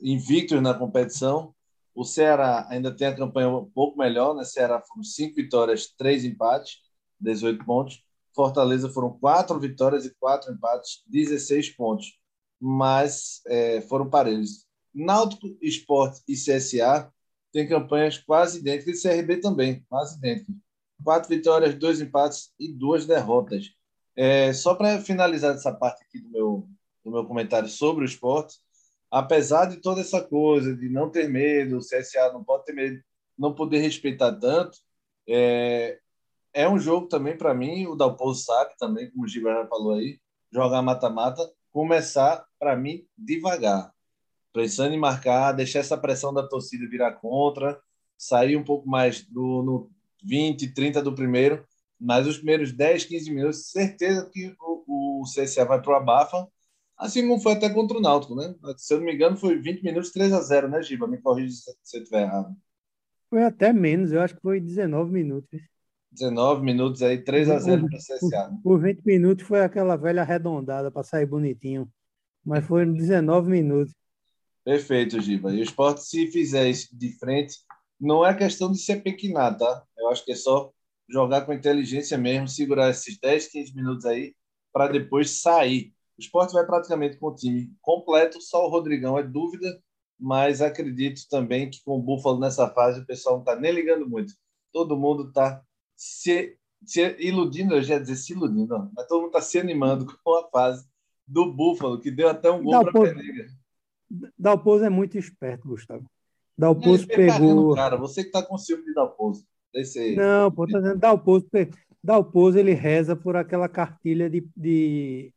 invictos 0.00 0.60
na 0.60 0.74
competição, 0.74 1.54
o 1.94 2.04
Ceará 2.04 2.66
ainda 2.68 2.94
tem 2.94 3.06
a 3.06 3.16
campanha 3.16 3.48
um 3.48 3.70
pouco 3.70 3.96
melhor, 3.98 4.34
né? 4.34 4.44
Ceará 4.44 4.82
foram 4.82 5.02
cinco 5.02 5.36
vitórias, 5.36 5.86
três 5.96 6.26
empates, 6.26 6.82
18 7.18 7.64
pontos. 7.64 8.04
Fortaleza 8.34 8.90
foram 8.90 9.18
quatro 9.18 9.58
vitórias 9.58 10.04
e 10.04 10.14
quatro 10.20 10.52
empates, 10.52 11.02
16 11.06 11.70
pontos. 11.70 12.18
Mas 12.60 13.40
é, 13.46 13.80
foram 13.82 14.10
parelhos. 14.10 14.66
Náutico, 14.94 15.56
Esporte 15.62 16.20
e 16.28 16.34
CSA 16.34 17.10
têm 17.50 17.66
campanhas 17.66 18.18
quase 18.18 18.58
idênticas, 18.58 19.02
e 19.02 19.08
CRB 19.08 19.38
também, 19.38 19.82
quase 19.88 20.18
idênticas. 20.18 20.54
Quatro 21.02 21.30
vitórias, 21.30 21.74
dois 21.74 22.00
empates 22.00 22.52
e 22.58 22.70
duas 22.70 23.06
derrotas. 23.06 23.70
É, 24.16 24.52
só 24.52 24.74
para 24.74 25.00
finalizar 25.00 25.54
essa 25.54 25.72
parte 25.72 26.02
aqui 26.02 26.18
do 26.18 26.30
meu, 26.30 26.68
do 27.04 27.10
meu 27.10 27.24
comentário 27.26 27.68
sobre 27.68 28.04
o 28.04 28.06
esporte, 28.06 28.58
apesar 29.10 29.66
de 29.66 29.76
toda 29.76 30.00
essa 30.00 30.22
coisa 30.22 30.74
de 30.74 30.88
não 30.88 31.10
ter 31.10 31.28
medo, 31.28 31.76
o 31.76 31.80
CSA 31.80 32.32
não 32.32 32.42
pode 32.42 32.64
ter 32.64 32.72
medo, 32.72 33.02
não 33.38 33.54
poder 33.54 33.78
respeitar 33.78 34.32
tanto, 34.32 34.78
é, 35.28 35.98
é 36.54 36.68
um 36.68 36.78
jogo 36.78 37.06
também 37.06 37.36
para 37.36 37.54
mim, 37.54 37.86
o 37.86 37.94
Dalpozo 37.94 38.42
sabe 38.44 38.74
também, 38.78 39.10
como 39.10 39.24
o 39.24 39.28
Gilberto 39.28 39.68
falou 39.68 39.94
aí, 39.94 40.18
jogar 40.50 40.80
mata-mata, 40.80 41.46
começar 41.70 42.46
para 42.58 42.74
mim 42.74 43.06
devagar, 43.18 43.92
pensando 44.52 44.94
em 44.94 44.98
marcar, 44.98 45.52
deixar 45.52 45.80
essa 45.80 45.98
pressão 45.98 46.32
da 46.32 46.48
torcida 46.48 46.88
virar 46.88 47.12
contra, 47.12 47.78
sair 48.16 48.56
um 48.56 48.64
pouco 48.64 48.88
mais 48.88 49.22
do 49.22 49.62
no 49.62 49.90
20, 50.24 50.72
30 50.72 51.02
do 51.02 51.14
primeiro, 51.14 51.62
mas 51.98 52.26
os 52.26 52.36
primeiros 52.36 52.72
10, 52.72 53.04
15 53.04 53.30
minutos, 53.30 53.70
certeza 53.70 54.28
que 54.32 54.54
o, 54.60 55.20
o 55.20 55.24
CSA 55.24 55.64
vai 55.64 55.80
para 55.80 55.92
o 55.92 55.96
abafa 55.96 56.48
Assim 56.96 57.28
como 57.28 57.40
foi 57.40 57.52
até 57.52 57.68
contra 57.68 57.98
o 57.98 58.00
Náutico, 58.00 58.34
né? 58.34 58.54
Se 58.78 58.94
eu 58.94 58.98
não 58.98 59.06
me 59.06 59.14
engano, 59.14 59.36
foi 59.36 59.58
20 59.58 59.82
minutos 59.82 60.10
3 60.12 60.32
a 60.32 60.40
0 60.40 60.68
né, 60.68 60.82
Giba? 60.82 61.06
Me 61.06 61.18
corrija 61.18 61.54
se 61.82 61.96
eu 61.96 62.02
estiver 62.02 62.22
errado. 62.22 62.56
Foi 63.28 63.44
até 63.44 63.72
menos, 63.72 64.12
eu 64.12 64.20
acho 64.22 64.34
que 64.34 64.40
foi 64.40 64.60
19 64.60 65.12
minutos. 65.12 65.60
19 66.10 66.62
minutos 66.62 67.02
aí, 67.02 67.22
3 67.22 67.50
a 67.50 67.58
0 67.58 67.86
para 67.86 67.98
o 67.98 68.00
CSA. 68.00 68.48
Né? 68.48 68.58
Por 68.62 68.80
20 68.80 69.02
minutos 69.04 69.46
foi 69.46 69.60
aquela 69.60 69.96
velha 69.96 70.22
arredondada 70.22 70.90
para 70.90 71.02
sair 71.02 71.26
bonitinho. 71.26 71.86
Mas 72.42 72.64
foi 72.64 72.86
19 72.86 73.50
minutos. 73.50 73.92
Perfeito, 74.64 75.20
Giba. 75.20 75.52
E 75.52 75.60
o 75.60 75.62
esporte, 75.62 76.02
se 76.02 76.28
fizer 76.28 76.66
isso 76.68 76.88
de 76.96 77.12
frente, 77.18 77.58
não 78.00 78.24
é 78.24 78.32
questão 78.32 78.72
de 78.72 78.78
ser 78.78 79.02
pequenar, 79.02 79.58
tá? 79.58 79.84
Eu 79.98 80.08
acho 80.08 80.24
que 80.24 80.32
é 80.32 80.36
só 80.36 80.72
jogar 81.08 81.42
com 81.42 81.52
inteligência 81.52 82.18
mesmo, 82.18 82.48
segurar 82.48 82.90
esses 82.90 83.18
10, 83.18 83.48
15 83.48 83.74
minutos 83.74 84.04
aí 84.04 84.34
para 84.72 84.88
depois 84.88 85.40
sair. 85.40 85.92
O 86.18 86.20
esporte 86.20 86.52
vai 86.52 86.64
praticamente 86.66 87.18
com 87.18 87.28
o 87.28 87.34
time 87.34 87.70
completo, 87.80 88.40
só 88.40 88.64
o 88.64 88.68
Rodrigão 88.68 89.18
é 89.18 89.22
dúvida, 89.22 89.80
mas 90.18 90.60
acredito 90.62 91.22
também 91.28 91.70
que 91.70 91.82
com 91.84 91.98
o 91.98 92.02
Búfalo 92.02 92.40
nessa 92.40 92.68
fase 92.68 93.00
o 93.00 93.06
pessoal 93.06 93.36
não 93.36 93.42
está 93.42 93.56
nem 93.56 93.72
ligando 93.72 94.08
muito. 94.08 94.34
Todo 94.72 94.96
mundo 94.96 95.28
está 95.28 95.62
se, 95.94 96.56
se 96.84 97.16
iludindo, 97.18 97.74
eu 97.74 97.82
já 97.82 97.94
ia 97.94 98.00
dizer 98.00 98.16
se 98.16 98.32
iludindo, 98.32 98.90
mas 98.94 99.06
todo 99.06 99.20
mundo 99.20 99.28
está 99.28 99.40
se 99.40 99.58
animando 99.58 100.06
com 100.24 100.34
a 100.34 100.48
fase 100.48 100.86
do 101.26 101.52
Búfalo, 101.52 102.00
que 102.00 102.10
deu 102.10 102.28
até 102.28 102.50
um 102.50 102.62
gol 102.62 102.84
para 102.84 102.90
a 102.90 103.14
Penega. 103.14 103.46
Dalpozo 104.38 104.84
é 104.84 104.90
muito 104.90 105.18
esperto, 105.18 105.68
Gustavo. 105.68 106.08
Dalpozo 106.56 107.06
pegou. 107.06 107.74
Cara, 107.74 107.96
você 107.96 108.22
que 108.22 108.28
está 108.28 108.42
com 108.42 108.56
ciúme 108.56 108.84
de 108.84 108.94
Dalpozo. 108.94 109.44
Esse... 109.76 110.16
Não, 110.16 110.50
pô, 110.50 110.66
tá 110.66 110.78
dizendo 110.78 110.98
Dalpozo. 110.98 111.46
Dalpozo 112.02 112.58
ele 112.58 112.72
reza 112.72 113.14
por 113.14 113.36
aquela 113.36 113.68
cartilha 113.68 114.30
de, 114.30 114.48
de 114.56 115.32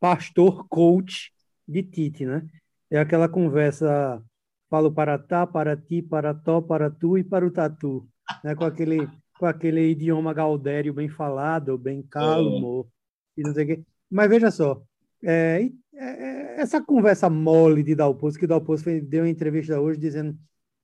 pastor 0.00 0.66
coach 0.68 1.32
de 1.66 1.82
Tite, 1.82 2.26
né? 2.26 2.46
É 2.90 2.98
aquela 2.98 3.28
conversa, 3.28 4.22
falo 4.70 4.90
para 4.90 5.18
tá, 5.18 5.46
para 5.46 5.76
ti, 5.76 6.02
para 6.02 6.34
tó, 6.34 6.60
para 6.60 6.90
tu 6.90 7.18
e 7.18 7.22
para 7.22 7.46
o 7.46 7.50
tatu, 7.50 8.08
né? 8.42 8.54
Com 8.54 8.64
aquele 8.64 9.08
com 9.38 9.46
aquele 9.46 9.88
idioma 9.88 10.34
gaudério 10.34 10.92
bem 10.92 11.08
falado, 11.08 11.78
bem 11.78 12.02
calmo, 12.02 12.90
é. 13.36 13.40
e 13.40 13.44
não 13.44 13.54
sei 13.54 13.64
o 13.64 13.66
quê. 13.68 13.84
Mas 14.10 14.28
veja 14.28 14.50
só, 14.50 14.82
é, 15.22 15.70
é, 15.94 16.60
essa 16.60 16.82
conversa 16.82 17.30
mole 17.30 17.84
de 17.84 17.94
Dalpozo, 17.94 18.36
que 18.36 18.48
Dalpozo 18.48 18.84
deu 19.02 19.22
uma 19.22 19.30
entrevista 19.30 19.80
hoje 19.80 20.00
dizendo 20.00 20.36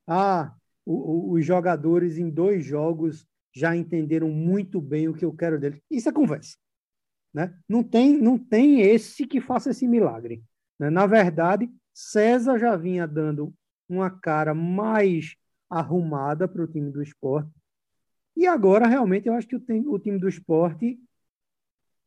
ah, 0.07 0.55
o, 0.85 0.95
o, 0.95 1.33
os 1.33 1.45
jogadores 1.45 2.19
em 2.19 2.29
dois 2.29 2.64
jogos 2.64 3.26
já 3.55 3.76
entenderam 3.76 4.29
muito 4.31 4.81
bem 4.81 5.09
o 5.09 5.14
que 5.14 5.25
eu 5.25 5.33
quero 5.33 5.59
deles. 5.59 5.81
Isso 5.91 6.09
é 6.09 6.12
conversa. 6.12 6.57
Né? 7.33 7.57
Não, 7.69 7.83
tem, 7.83 8.17
não 8.21 8.38
tem 8.38 8.81
esse 8.81 9.26
que 9.26 9.41
faça 9.41 9.71
esse 9.71 9.87
milagre. 9.87 10.43
Né? 10.79 10.91
Na 10.91 11.07
verdade, 11.07 11.71
César 11.93 12.59
já 12.59 12.76
vinha 12.76 13.07
dando 13.07 13.55
uma 13.88 14.11
cara 14.11 14.55
mais 14.55 15.37
arrumada 15.71 16.49
para 16.49 16.62
o 16.62 16.67
time 16.67 16.91
do 16.91 17.03
esporte. 17.03 17.50
E 18.37 18.47
agora, 18.47 18.87
realmente, 18.87 19.29
eu 19.29 19.35
acho 19.35 19.47
que 19.47 19.57
o, 19.57 19.61
tem, 19.61 19.87
o 19.87 19.99
time 19.99 20.19
do 20.19 20.29
esporte 20.29 20.99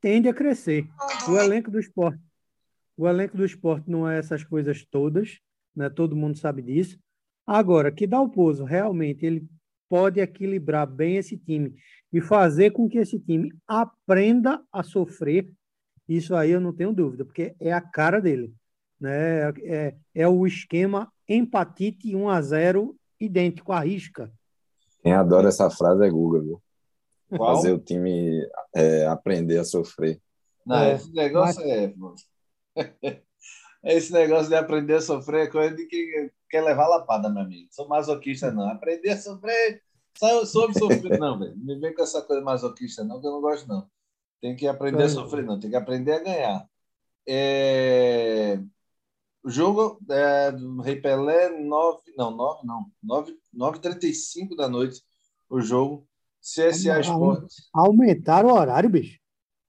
tende 0.02 0.28
a 0.28 0.34
crescer. 0.34 0.88
O 1.30 1.38
elenco 1.38 1.72
do 1.72 1.80
esporte. 1.80 2.22
O 2.98 3.08
elenco 3.08 3.38
do 3.38 3.46
esporte 3.46 3.90
não 3.90 4.10
é 4.10 4.18
essas 4.18 4.44
coisas 4.44 4.86
todas, 4.86 5.40
né? 5.76 5.90
todo 5.90 6.16
mundo 6.16 6.38
sabe 6.38 6.62
disso. 6.62 7.00
Agora, 7.48 7.94
que 7.94 8.06
Dalpozo 8.06 8.66
realmente 8.66 9.26
ele 9.26 9.48
pode 9.88 10.20
equilibrar 10.20 10.86
bem 10.86 11.16
esse 11.16 11.38
time 11.38 11.74
e 12.12 12.20
fazer 12.20 12.72
com 12.72 12.90
que 12.90 12.98
esse 12.98 13.18
time 13.18 13.54
aprenda 13.66 14.62
a 14.70 14.84
sofrer, 14.84 15.50
isso 16.10 16.36
aí 16.36 16.52
eu 16.52 16.60
não 16.60 16.74
tenho 16.74 16.92
dúvida, 16.92 17.24
porque 17.24 17.56
é 17.58 17.72
a 17.72 17.80
cara 17.80 18.20
dele. 18.20 18.54
Né? 19.00 19.50
É, 19.64 19.96
é 20.14 20.28
o 20.28 20.46
esquema 20.46 21.10
empatite 21.28 22.14
1 22.14 22.30
a 22.30 22.42
0 22.42 22.96
idêntico 23.20 23.72
à 23.72 23.80
risca. 23.80 24.30
Quem 25.02 25.14
adora 25.14 25.48
essa 25.48 25.70
frase 25.70 26.06
é 26.06 26.10
Guga, 26.10 26.42
viu? 26.42 26.62
Qual? 27.30 27.56
Fazer 27.56 27.72
o 27.72 27.80
time 27.80 28.46
é, 28.76 29.06
aprender 29.06 29.58
a 29.58 29.64
sofrer. 29.64 30.20
Não, 30.66 30.78
é, 30.78 30.96
esse 30.96 31.14
negócio 31.14 31.62
mas... 31.66 32.28
é. 32.76 33.22
esse 33.96 34.12
negócio 34.12 34.50
de 34.50 34.56
aprender 34.56 34.96
a 34.96 35.02
sofrer 35.02 35.48
é 35.48 35.48
coisa 35.48 35.76
de 35.76 35.86
quem 35.86 36.32
quer 36.50 36.62
levar 36.64 36.88
lapada, 36.88 37.30
meu 37.30 37.44
amigo. 37.44 37.68
Sou 37.72 37.88
masoquista, 37.88 38.52
não. 38.52 38.70
Aprender 38.70 39.12
a 39.12 39.18
sofrer. 39.18 39.82
Só 40.18 40.46
soube 40.46 40.78
sofrer, 40.78 41.20
não, 41.20 41.38
velho. 41.38 41.56
Me 41.58 41.80
vem 41.80 41.94
com 41.94 42.02
essa 42.02 42.22
coisa 42.22 42.42
masoquista, 42.42 43.04
não, 43.04 43.22
que 43.22 43.28
eu 43.28 43.32
não 43.32 43.42
gosto, 43.42 43.68
não. 43.68 43.88
Tem 44.42 44.56
que 44.56 44.68
aprender 44.68 45.04
a 45.04 45.10
sofrer, 45.10 45.46
não. 45.46 45.60
Tem 45.60 45.70
que 45.70 45.76
aprender 45.76 46.14
a 46.14 46.24
ganhar. 46.24 46.70
É... 47.28 48.60
O 49.44 49.50
jogo 49.50 50.00
é, 50.10 50.52
do 50.52 50.82
Rei 50.82 50.98
Pelé, 50.98 51.50
9, 51.58 52.00
não, 52.18 52.32
9 52.32 52.68
não, 52.68 52.92
9, 53.02 53.38
9h35 53.56 54.56
da 54.58 54.68
noite, 54.68 55.02
o 55.50 55.62
jogo. 55.62 56.06
CSA 56.42 57.00
Esportes. 57.00 57.70
Aumentaram 57.74 58.50
o 58.50 58.54
horário, 58.54 58.90
bicho. 58.90 59.20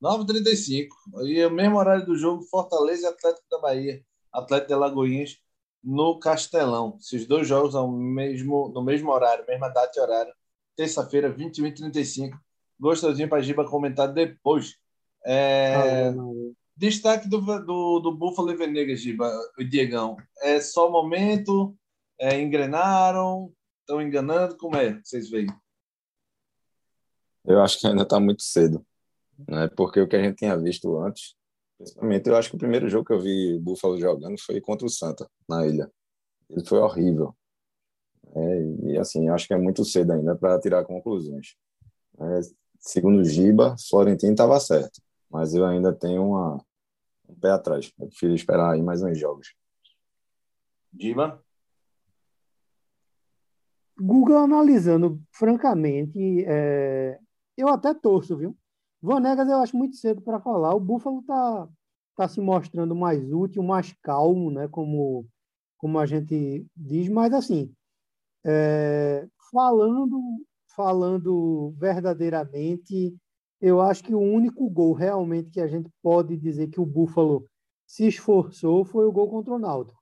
9h35. 0.03 0.89
E 1.25 1.45
o 1.45 1.51
mesmo 1.51 1.77
horário 1.77 2.07
do 2.07 2.17
jogo, 2.17 2.43
Fortaleza 2.45 3.07
e 3.07 3.11
Atlético 3.11 3.47
da 3.51 3.59
Bahia. 3.61 4.05
Atlético 4.33 4.69
de 4.69 4.75
Lagoinhas 4.75 5.39
no 5.83 6.19
Castelão. 6.19 6.97
Esses 7.01 7.27
dois 7.27 7.47
jogos 7.47 7.75
ao 7.75 7.91
mesmo, 7.91 8.69
no 8.71 8.83
mesmo 8.83 9.11
horário, 9.11 9.45
mesma 9.47 9.69
data 9.69 9.93
e 9.97 10.01
horário. 10.03 10.33
Terça-feira, 10.77 11.31
21 11.31 11.67
h 11.67 11.77
35 11.77 12.39
Gostosinho 12.79 13.29
para 13.29 13.43
Giba 13.43 13.69
comentar 13.69 14.13
depois. 14.13 14.77
É, 15.27 16.13
destaque 16.77 17.29
do, 17.29 17.41
do, 17.41 17.99
do 17.99 18.17
Buffalo 18.17 18.53
e 18.53 18.57
Venega, 18.57 18.95
Giba, 18.95 19.33
o 19.59 19.65
Diegão. 19.65 20.17
É 20.41 20.61
só 20.61 20.89
momento? 20.89 21.77
É, 22.19 22.41
engrenaram? 22.41 23.53
Estão 23.81 24.01
enganando? 24.01 24.57
Como 24.57 24.77
é? 24.77 25.01
Vocês 25.03 25.29
veem? 25.29 25.49
Eu 27.45 27.61
acho 27.63 27.81
que 27.81 27.87
ainda 27.87 28.03
está 28.03 28.21
muito 28.21 28.43
cedo. 28.43 28.87
Né? 29.49 29.69
Porque 29.77 30.01
o 30.01 30.07
que 30.07 30.15
a 30.15 30.23
gente 30.23 30.37
tinha 30.37 30.57
visto 30.57 30.97
antes 31.01 31.38
Principalmente, 31.79 32.29
eu 32.29 32.37
acho 32.37 32.51
que 32.51 32.57
o 32.57 32.59
primeiro 32.59 32.89
jogo 32.89 33.05
que 33.07 33.13
eu 33.13 33.21
vi 33.21 33.55
o 33.55 33.61
Buffalo 33.61 33.99
jogando 34.01 34.37
foi 34.45 34.61
contra 34.61 34.85
o 34.85 34.91
Santa, 34.91 35.31
na 35.49 35.65
ilha. 35.65 35.91
Ele 36.51 36.65
foi 36.67 36.79
horrível. 36.81 37.35
É, 38.35 38.63
e 38.91 38.99
assim, 38.99 39.29
acho 39.29 39.47
que 39.47 39.55
é 39.55 39.59
muito 39.59 39.85
cedo 39.85 40.13
ainda 40.13 40.35
para 40.35 40.59
tirar 40.61 40.85
conclusões. 40.85 41.55
É, 42.21 42.41
segundo 42.81 43.21
o 43.21 43.25
Giba, 43.25 43.77
Florentino 43.89 44.33
estava 44.33 44.59
certo, 44.59 45.01
mas 45.31 45.55
eu 45.55 45.65
ainda 45.65 45.93
tenho 45.93 46.31
uma, 46.31 46.57
um 47.29 47.35
pé 47.35 47.51
atrás. 47.51 47.93
Eu 47.99 48.09
prefiro 48.09 48.35
esperar 48.35 48.73
aí 48.73 48.83
mais 48.83 49.03
uns 49.03 49.17
jogos. 49.17 49.55
Giba? 50.99 51.41
Google 54.01 54.39
analisando 54.39 55.21
francamente, 55.33 56.45
é... 56.47 57.19
eu 57.57 57.69
até 57.69 57.93
torço, 57.95 58.37
viu? 58.37 58.57
Vanegas 59.01 59.49
eu 59.49 59.59
acho 59.59 59.77
muito 59.77 59.97
cedo 59.97 60.21
para 60.21 60.41
falar. 60.41 60.75
O 60.75 60.81
Buffalo 60.81 61.21
está 61.21 61.69
tá 62.17 62.29
se 62.29 62.41
mostrando 62.41 62.95
mais 62.97 63.33
útil, 63.33 63.63
mais 63.63 63.93
calmo, 64.03 64.51
né? 64.51 64.69
Como, 64.69 65.27
como 65.77 65.99
a 65.99 66.07
gente 66.07 66.67
diz, 66.77 67.09
mas 67.09 67.33
assim, 67.33 67.73
é, 68.45 69.29
falando, 69.51 70.21
falando 70.75 71.75
verdadeiramente, 71.79 73.17
eu 73.61 73.81
acho 73.81 74.05
que 74.05 74.15
o 74.15 74.21
único 74.21 74.69
gol 74.71 74.93
realmente 74.93 75.51
que 75.51 75.61
a 75.61 75.67
gente 75.67 75.91
pode 76.03 76.37
dizer 76.37 76.69
que 76.69 76.81
o 76.81 76.87
Buffalo 76.87 77.45
se 77.87 78.07
esforçou 78.07 78.85
foi 78.85 79.07
o 79.07 79.13
gol 79.13 79.29
contra 79.29 79.55
o 79.55 79.59
Náutico. 79.59 80.01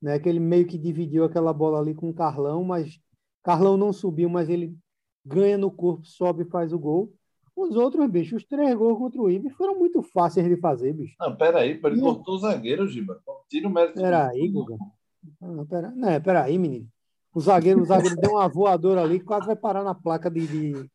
Né? 0.00 0.18
Que 0.18 0.28
ele 0.28 0.40
meio 0.40 0.66
que 0.66 0.78
dividiu 0.78 1.24
aquela 1.24 1.52
bola 1.52 1.78
ali 1.78 1.94
com 1.94 2.08
o 2.08 2.14
Carlão, 2.14 2.64
mas 2.64 2.98
Carlão 3.42 3.76
não 3.76 3.92
subiu, 3.92 4.28
mas 4.28 4.48
ele 4.48 4.76
ganha 5.24 5.56
no 5.56 5.70
corpo, 5.70 6.04
sobe 6.04 6.42
e 6.42 6.50
faz 6.50 6.72
o 6.72 6.78
gol. 6.78 7.12
Os 7.54 7.76
outros, 7.76 8.08
bicho, 8.10 8.36
os 8.36 8.44
três 8.44 8.74
gols 8.74 8.98
contra 8.98 9.20
o 9.20 9.30
Ibe 9.30 9.50
foram 9.50 9.78
muito 9.78 10.02
fáceis 10.02 10.48
de 10.48 10.56
fazer, 10.56 10.94
bicho. 10.94 11.14
Não, 11.20 11.36
peraí, 11.36 11.78
ele 11.82 11.98
e... 11.98 12.00
cortou 12.00 12.34
o 12.34 12.38
zagueiro, 12.38 12.88
Giba. 12.88 13.20
Tira 13.48 13.68
o 13.68 13.70
mérito. 13.70 14.00
Peraí, 14.00 14.48
Guga. 14.48 14.76
Não, 15.40 15.66
pera... 15.66 15.90
Não, 15.94 16.20
peraí, 16.20 16.58
menino. 16.58 16.88
O 17.34 17.40
zagueiro, 17.40 17.82
o 17.82 17.84
zagueiro 17.84 18.16
deu 18.16 18.32
uma 18.32 18.48
voadora 18.48 19.02
ali, 19.02 19.20
quase 19.20 19.46
vai 19.46 19.56
parar 19.56 19.82
na 19.82 19.94
placa 19.94 20.30
de, 20.30 20.46
de, 20.46 20.90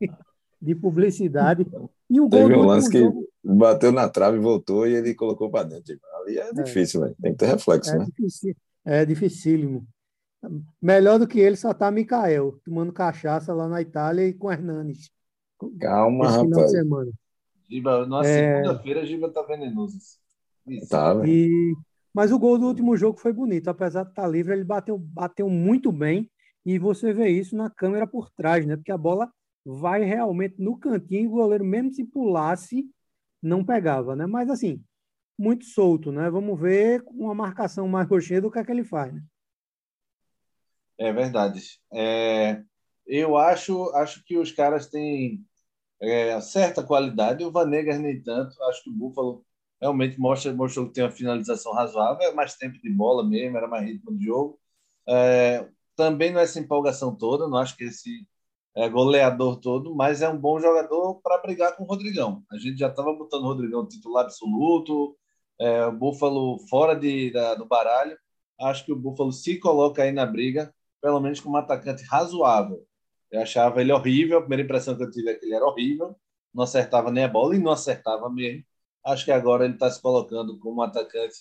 de 0.60 0.74
publicidade. 0.74 1.66
E 2.08 2.20
o 2.20 2.28
Teve 2.28 2.54
um 2.54 2.64
lance 2.64 2.90
que 2.90 3.00
jogo... 3.00 3.28
bateu 3.42 3.90
na 3.92 4.08
trave, 4.08 4.38
voltou 4.38 4.86
e 4.86 4.94
ele 4.94 5.14
colocou 5.14 5.50
para 5.50 5.68
dentro. 5.68 5.98
Ali 6.20 6.38
é, 6.38 6.48
é. 6.48 6.52
difícil, 6.52 7.00
velho. 7.00 7.16
Tem 7.20 7.32
que 7.32 7.38
ter 7.38 7.46
reflexo, 7.46 7.90
é 7.90 7.98
né? 7.98 8.04
Difícil. 8.04 8.56
É 8.84 9.04
dificílimo. 9.04 9.86
Melhor 10.80 11.18
do 11.18 11.26
que 11.26 11.38
ele 11.38 11.56
só 11.56 11.72
tá 11.72 11.90
Mikael, 11.90 12.58
tomando 12.64 12.92
cachaça 12.92 13.54
lá 13.54 13.68
na 13.68 13.80
Itália 13.80 14.26
e 14.26 14.32
com 14.32 14.50
Hernanes. 14.50 15.10
Calma, 15.78 16.26
esse 16.26 16.36
rapaz. 16.36 16.70
semana. 16.70 17.12
Giba, 17.68 18.06
na 18.06 18.20
é... 18.20 18.62
segunda-feira, 18.62 19.06
Giba 19.06 19.30
tá 19.30 19.42
venenoso. 19.42 19.98
Isso. 20.66 20.88
Tá, 20.88 21.14
e... 21.26 21.74
Mas 22.14 22.30
o 22.30 22.38
gol 22.38 22.58
do 22.58 22.66
último 22.66 22.96
jogo 22.96 23.18
foi 23.18 23.32
bonito. 23.32 23.68
Apesar 23.68 24.04
de 24.04 24.10
estar 24.10 24.22
tá 24.22 24.28
livre, 24.28 24.52
ele 24.52 24.64
bateu, 24.64 24.98
bateu 24.98 25.48
muito 25.48 25.90
bem. 25.90 26.30
E 26.64 26.78
você 26.78 27.12
vê 27.12 27.28
isso 27.28 27.56
na 27.56 27.70
câmera 27.70 28.06
por 28.06 28.30
trás, 28.30 28.66
né? 28.66 28.76
Porque 28.76 28.92
a 28.92 28.98
bola 28.98 29.32
vai 29.64 30.04
realmente 30.04 30.56
no 30.58 30.78
cantinho 30.78 31.24
e 31.24 31.26
o 31.26 31.30
goleiro, 31.30 31.64
mesmo 31.64 31.92
se 31.92 32.04
pulasse, 32.04 32.84
não 33.40 33.64
pegava, 33.64 34.14
né? 34.14 34.26
Mas 34.26 34.50
assim, 34.50 34.82
muito 35.38 35.64
solto, 35.64 36.12
né? 36.12 36.30
Vamos 36.30 36.60
ver 36.60 37.02
com 37.02 37.14
uma 37.14 37.34
marcação 37.34 37.88
mais 37.88 38.08
rocheira 38.08 38.46
o 38.46 38.50
que 38.50 38.58
é 38.58 38.64
que 38.64 38.70
ele 38.70 38.84
faz, 38.84 39.12
né? 39.12 39.22
É 40.98 41.12
verdade. 41.12 41.80
É, 41.92 42.62
eu 43.06 43.36
acho, 43.36 43.90
acho 43.96 44.22
que 44.24 44.36
os 44.36 44.52
caras 44.52 44.86
têm 44.86 45.44
é, 46.02 46.40
certa 46.40 46.82
qualidade. 46.82 47.44
O 47.44 47.52
Vanegas 47.52 47.98
nem 48.00 48.20
tanto. 48.22 48.60
Acho 48.64 48.84
que 48.84 48.90
o 48.90 48.94
Buffalo 48.94 49.44
realmente 49.80 50.18
mostra, 50.20 50.52
mostrou 50.54 50.86
que 50.86 50.94
tem 50.94 51.04
uma 51.04 51.10
finalização 51.10 51.72
razoável, 51.72 52.28
é 52.28 52.32
mais 52.32 52.54
tempo 52.56 52.78
de 52.80 52.90
bola 52.90 53.24
mesmo, 53.28 53.56
era 53.56 53.68
mais 53.68 53.84
ritmo 53.84 54.16
de 54.16 54.24
jogo. 54.24 54.58
É, 55.08 55.68
também 55.96 56.32
não 56.32 56.40
é 56.40 56.44
essa 56.44 56.60
empolgação 56.60 57.14
toda, 57.16 57.48
não 57.48 57.58
acho 57.58 57.76
que 57.76 57.84
esse 57.84 58.26
é 58.76 58.88
goleador 58.88 59.60
todo, 59.60 59.94
mas 59.94 60.22
é 60.22 60.28
um 60.28 60.38
bom 60.38 60.58
jogador 60.60 61.20
para 61.22 61.38
brigar 61.42 61.76
com 61.76 61.84
o 61.84 61.86
Rodrigão. 61.86 62.44
A 62.50 62.58
gente 62.58 62.78
já 62.78 62.88
estava 62.88 63.12
botando 63.12 63.42
o 63.44 63.46
Rodrigão 63.48 63.86
titular 63.86 64.24
absoluto, 64.24 65.16
é, 65.60 65.86
o 65.86 65.92
Búfalo 65.92 66.58
fora 66.68 66.94
de, 66.94 67.30
da, 67.32 67.54
do 67.54 67.66
baralho. 67.66 68.16
Acho 68.60 68.84
que 68.84 68.92
o 68.92 68.96
Búfalo 68.96 69.32
se 69.32 69.58
coloca 69.58 70.02
aí 70.02 70.12
na 70.12 70.24
briga, 70.26 70.74
pelo 71.00 71.20
menos 71.20 71.40
como 71.40 71.56
um 71.56 71.58
atacante 71.58 72.04
razoável. 72.04 72.86
Eu 73.32 73.42
achava 73.42 73.80
ele 73.80 73.92
horrível, 73.92 74.38
a 74.38 74.40
primeira 74.42 74.62
impressão 74.64 74.96
que 74.96 75.02
eu 75.02 75.10
tive 75.10 75.30
é 75.30 75.34
que 75.34 75.46
ele 75.46 75.54
era 75.54 75.64
horrível, 75.66 76.14
não 76.54 76.64
acertava 76.64 77.10
nem 77.10 77.24
a 77.24 77.28
bola 77.28 77.56
e 77.56 77.58
não 77.58 77.72
acertava 77.72 78.28
mesmo. 78.30 78.64
Acho 79.04 79.24
que 79.24 79.32
agora 79.32 79.64
ele 79.64 79.74
está 79.74 79.90
se 79.90 80.00
colocando 80.00 80.58
como 80.58 80.80
um 80.80 80.82
atacante 80.82 81.36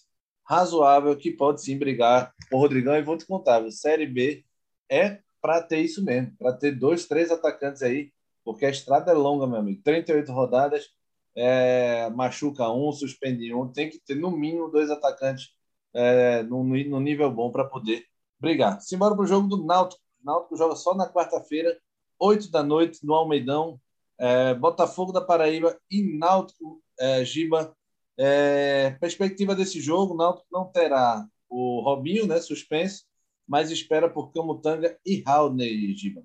razoável 0.45 1.15
que 1.17 1.31
pode 1.31 1.61
sim 1.61 1.77
brigar 1.77 2.33
com 2.49 2.57
o 2.57 2.59
Rodrigão. 2.59 2.95
E 2.95 3.01
vou 3.01 3.17
te 3.17 3.25
contar, 3.25 3.63
a 3.63 3.71
Série 3.71 4.07
B 4.07 4.43
é 4.89 5.19
para 5.41 5.61
ter 5.61 5.79
isso 5.81 6.03
mesmo, 6.03 6.35
para 6.37 6.53
ter 6.53 6.71
dois, 6.71 7.07
três 7.07 7.31
atacantes 7.31 7.81
aí, 7.81 8.11
porque 8.43 8.65
a 8.65 8.69
estrada 8.69 9.11
é 9.11 9.13
longa, 9.13 9.47
meu 9.47 9.57
amigo. 9.57 9.81
38 9.83 10.31
rodadas, 10.31 10.89
é, 11.35 12.09
machuca 12.11 12.69
um, 12.71 12.91
suspende 12.91 13.53
um, 13.53 13.67
tem 13.71 13.89
que 13.89 13.99
ter 13.99 14.15
no 14.15 14.31
mínimo 14.31 14.69
dois 14.69 14.89
atacantes 14.89 15.49
é, 15.93 16.43
no, 16.43 16.63
no 16.63 16.99
nível 16.99 17.31
bom 17.31 17.51
para 17.51 17.65
poder 17.65 18.05
brigar. 18.39 18.79
Simbora 18.81 19.15
para 19.15 19.23
o 19.23 19.27
jogo 19.27 19.47
do 19.47 19.65
Náutico. 19.65 20.01
O 20.21 20.25
Náutico 20.25 20.55
joga 20.55 20.75
só 20.75 20.93
na 20.93 21.11
quarta-feira, 21.11 21.79
8 22.19 22.51
da 22.51 22.63
noite, 22.63 23.05
no 23.05 23.13
Almeidão. 23.13 23.79
É, 24.17 24.53
Botafogo 24.53 25.11
da 25.11 25.21
Paraíba 25.21 25.79
e 25.89 26.17
Náutico 26.17 26.81
é, 26.99 27.25
Giba. 27.25 27.75
É, 28.17 28.91
perspectiva 28.99 29.55
desse 29.55 29.81
jogo, 29.81 30.13
o 30.13 30.17
Náutico 30.17 30.47
não 30.51 30.71
terá 30.71 31.27
o 31.49 31.81
Robinho, 31.81 32.27
né, 32.27 32.39
suspenso, 32.39 33.05
mas 33.47 33.71
espera 33.71 34.09
por 34.09 34.31
Camutanga 34.31 34.97
e 35.05 35.23
Haldney, 35.25 35.95
Giba. 35.95 36.23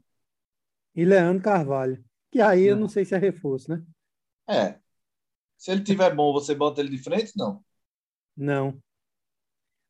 E 0.95 1.05
Leandro 1.05 1.43
Carvalho, 1.43 2.05
que 2.31 2.41
aí 2.41 2.65
eu 2.65 2.77
não 2.77 2.89
sei 2.89 3.05
se 3.05 3.15
é 3.15 3.19
reforço, 3.19 3.71
né? 3.71 3.83
É. 4.49 4.79
Se 5.57 5.71
ele 5.71 5.83
tiver 5.83 6.15
bom, 6.15 6.33
você 6.33 6.55
bota 6.55 6.81
ele 6.81 6.91
de 6.91 6.99
frente? 6.99 7.33
Não. 7.37 7.65
Não. 8.37 8.81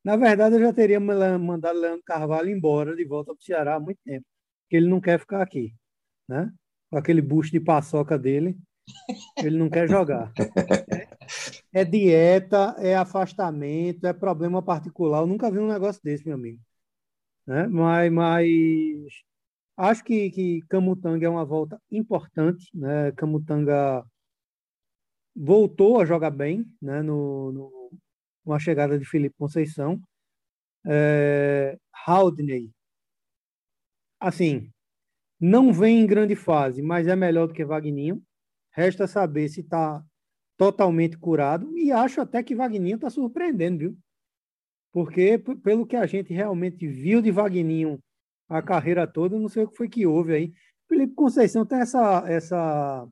Na 0.06 0.14
verdade, 0.14 0.54
eu 0.54 0.60
já 0.60 0.72
teria 0.72 1.00
mandado 1.00 1.80
Leandro 1.80 2.04
Carvalho 2.04 2.48
embora 2.48 2.94
de 2.94 3.04
volta 3.04 3.34
para 3.34 3.40
o 3.40 3.44
Ceará 3.44 3.74
há 3.74 3.80
muito 3.80 3.98
tempo, 4.04 4.24
porque 4.62 4.76
ele 4.76 4.88
não 4.88 5.00
quer 5.00 5.18
ficar 5.18 5.42
aqui, 5.42 5.74
né? 6.28 6.48
Com 6.88 6.96
aquele 6.96 7.20
bucho 7.20 7.50
de 7.50 7.58
paçoca 7.58 8.16
dele, 8.16 8.56
ele 9.42 9.58
não 9.58 9.68
quer 9.68 9.88
jogar. 9.88 10.32
É, 11.74 11.80
é 11.80 11.84
dieta, 11.84 12.76
é 12.78 12.94
afastamento, 12.94 14.06
é 14.06 14.12
problema 14.12 14.62
particular. 14.62 15.22
Eu 15.22 15.26
nunca 15.26 15.50
vi 15.50 15.58
um 15.58 15.66
negócio 15.66 16.00
desse, 16.04 16.24
meu 16.24 16.36
amigo 16.36 16.60
né? 17.44 17.66
Mas, 17.66 18.12
mas 18.12 18.48
acho 19.76 20.04
que, 20.04 20.30
que 20.30 20.60
Camutanga 20.68 21.26
é 21.26 21.28
uma 21.28 21.44
volta 21.44 21.80
importante, 21.90 22.70
né? 22.72 23.10
Camutanga 23.12 24.04
voltou 25.34 26.00
a 26.00 26.04
jogar 26.04 26.30
bem, 26.30 26.64
né? 26.80 27.02
No, 27.02 27.50
no 27.50 27.75
com 28.46 28.52
a 28.52 28.60
chegada 28.60 28.96
de 28.96 29.04
Felipe 29.04 29.34
Conceição. 29.36 30.00
É, 30.86 31.76
Haldney, 32.06 32.70
assim, 34.20 34.70
não 35.40 35.72
vem 35.72 36.00
em 36.00 36.06
grande 36.06 36.36
fase, 36.36 36.80
mas 36.80 37.08
é 37.08 37.16
melhor 37.16 37.48
do 37.48 37.54
que 37.54 37.64
Vagninho. 37.64 38.22
Resta 38.70 39.08
saber 39.08 39.48
se 39.48 39.62
está 39.62 40.00
totalmente 40.56 41.18
curado. 41.18 41.76
E 41.76 41.90
acho 41.90 42.20
até 42.20 42.40
que 42.40 42.54
Vagninho 42.54 42.94
está 42.94 43.10
surpreendendo, 43.10 43.78
viu? 43.78 43.98
Porque, 44.92 45.38
pelo 45.62 45.84
que 45.84 45.96
a 45.96 46.06
gente 46.06 46.32
realmente 46.32 46.86
viu 46.86 47.20
de 47.20 47.32
Vagninho 47.32 47.98
a 48.48 48.62
carreira 48.62 49.08
toda, 49.08 49.36
não 49.36 49.48
sei 49.48 49.64
o 49.64 49.68
que 49.68 49.76
foi 49.76 49.88
que 49.88 50.06
houve 50.06 50.34
aí. 50.34 50.52
Felipe 50.88 51.14
Conceição 51.14 51.66
tem 51.66 51.80
essa, 51.80 52.24
essa 52.28 53.08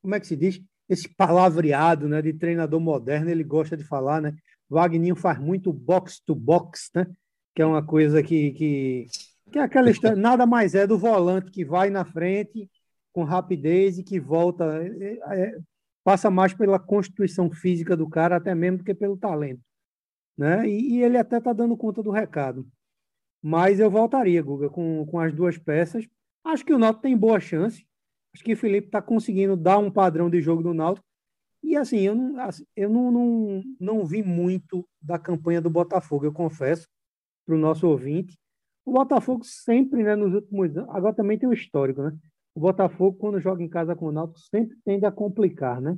como 0.00 0.14
é 0.14 0.20
que 0.20 0.26
se 0.26 0.36
diz? 0.36 0.58
Esse 0.88 1.08
palavreado 1.08 2.08
né, 2.08 2.20
de 2.20 2.32
treinador 2.32 2.80
moderno, 2.80 3.30
ele 3.30 3.44
gosta 3.44 3.76
de 3.76 3.84
falar, 3.84 4.20
né? 4.20 4.34
Wagninho 4.68 5.16
faz 5.16 5.38
muito 5.38 5.72
box 5.72 6.20
to 6.20 6.34
box, 6.34 6.90
né? 6.94 7.06
Que 7.54 7.62
é 7.62 7.66
uma 7.66 7.84
coisa 7.84 8.22
que, 8.22 8.52
que, 8.52 9.06
que 9.50 9.58
é 9.58 9.62
aquela 9.62 9.90
história, 9.90 10.16
nada 10.16 10.46
mais 10.46 10.74
é 10.74 10.86
do 10.86 10.98
volante 10.98 11.50
que 11.50 11.64
vai 11.64 11.90
na 11.90 12.04
frente 12.04 12.70
com 13.12 13.24
rapidez 13.24 13.98
e 13.98 14.02
que 14.02 14.18
volta, 14.18 14.64
é, 14.82 15.18
é, 15.38 15.58
passa 16.02 16.30
mais 16.30 16.54
pela 16.54 16.78
constituição 16.78 17.50
física 17.50 17.96
do 17.96 18.08
cara 18.08 18.36
até 18.36 18.54
mesmo 18.54 18.78
do 18.78 18.84
que 18.84 18.94
pelo 18.94 19.16
talento 19.18 19.60
né? 20.36 20.68
E, 20.68 20.94
e 20.94 21.02
ele 21.02 21.16
até 21.16 21.38
está 21.38 21.52
dando 21.52 21.76
conta 21.76 22.02
do 22.02 22.10
recado. 22.10 22.66
Mas 23.42 23.80
eu 23.80 23.90
voltaria, 23.90 24.42
Guga, 24.42 24.70
com, 24.70 25.04
com 25.06 25.18
as 25.18 25.34
duas 25.34 25.58
peças. 25.58 26.06
Acho 26.44 26.64
que 26.64 26.72
o 26.72 26.78
Náutico 26.78 27.02
tem 27.02 27.16
boa 27.16 27.40
chance. 27.40 27.86
Acho 28.34 28.44
que 28.44 28.54
o 28.54 28.56
Felipe 28.56 28.88
está 28.88 29.02
conseguindo 29.02 29.56
dar 29.56 29.78
um 29.78 29.90
padrão 29.90 30.30
de 30.30 30.40
jogo 30.40 30.62
do 30.62 30.72
Náutico. 30.72 31.06
E 31.62 31.76
assim, 31.76 32.00
eu 32.00 32.14
não, 32.14 32.48
eu 32.74 32.90
não, 32.90 33.12
não, 33.12 33.62
não 33.78 34.06
vi 34.06 34.22
muito 34.22 34.86
da 35.00 35.18
campanha 35.18 35.60
do 35.60 35.70
Botafogo, 35.70 36.24
eu 36.24 36.32
confesso, 36.32 36.88
para 37.46 37.54
o 37.54 37.58
nosso 37.58 37.86
ouvinte. 37.86 38.36
O 38.84 38.92
Botafogo 38.92 39.44
sempre, 39.44 40.02
né, 40.02 40.16
nos 40.16 40.34
últimos 40.34 40.76
anos, 40.76 40.90
agora 40.90 41.14
também 41.14 41.38
tem 41.38 41.48
o 41.48 41.52
histórico, 41.52 42.02
né? 42.02 42.12
O 42.54 42.60
Botafogo, 42.60 43.16
quando 43.16 43.40
joga 43.40 43.62
em 43.62 43.68
casa 43.68 43.94
com 43.94 44.06
o 44.06 44.12
Náutico, 44.12 44.40
sempre 44.40 44.76
tende 44.84 45.06
a 45.06 45.12
complicar, 45.12 45.80
né? 45.80 45.96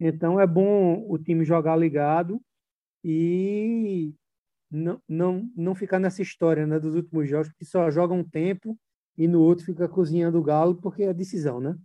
Então 0.00 0.40
é 0.40 0.46
bom 0.46 1.06
o 1.08 1.18
time 1.18 1.44
jogar 1.44 1.76
ligado 1.76 2.40
e 3.04 4.12
não, 4.70 5.00
não, 5.08 5.50
não 5.56 5.74
ficar 5.74 5.98
nessa 5.98 6.20
história 6.20 6.66
né, 6.66 6.78
dos 6.78 6.94
últimos 6.94 7.28
jogos, 7.28 7.52
que 7.52 7.64
só 7.64 7.90
joga 7.90 8.12
um 8.12 8.24
tempo 8.24 8.76
e 9.16 9.26
no 9.26 9.40
outro 9.42 9.64
fica 9.64 9.88
cozinhando 9.88 10.38
o 10.38 10.42
galo 10.42 10.74
porque 10.74 11.04
é 11.04 11.14
decisão, 11.14 11.60
né? 11.60 11.76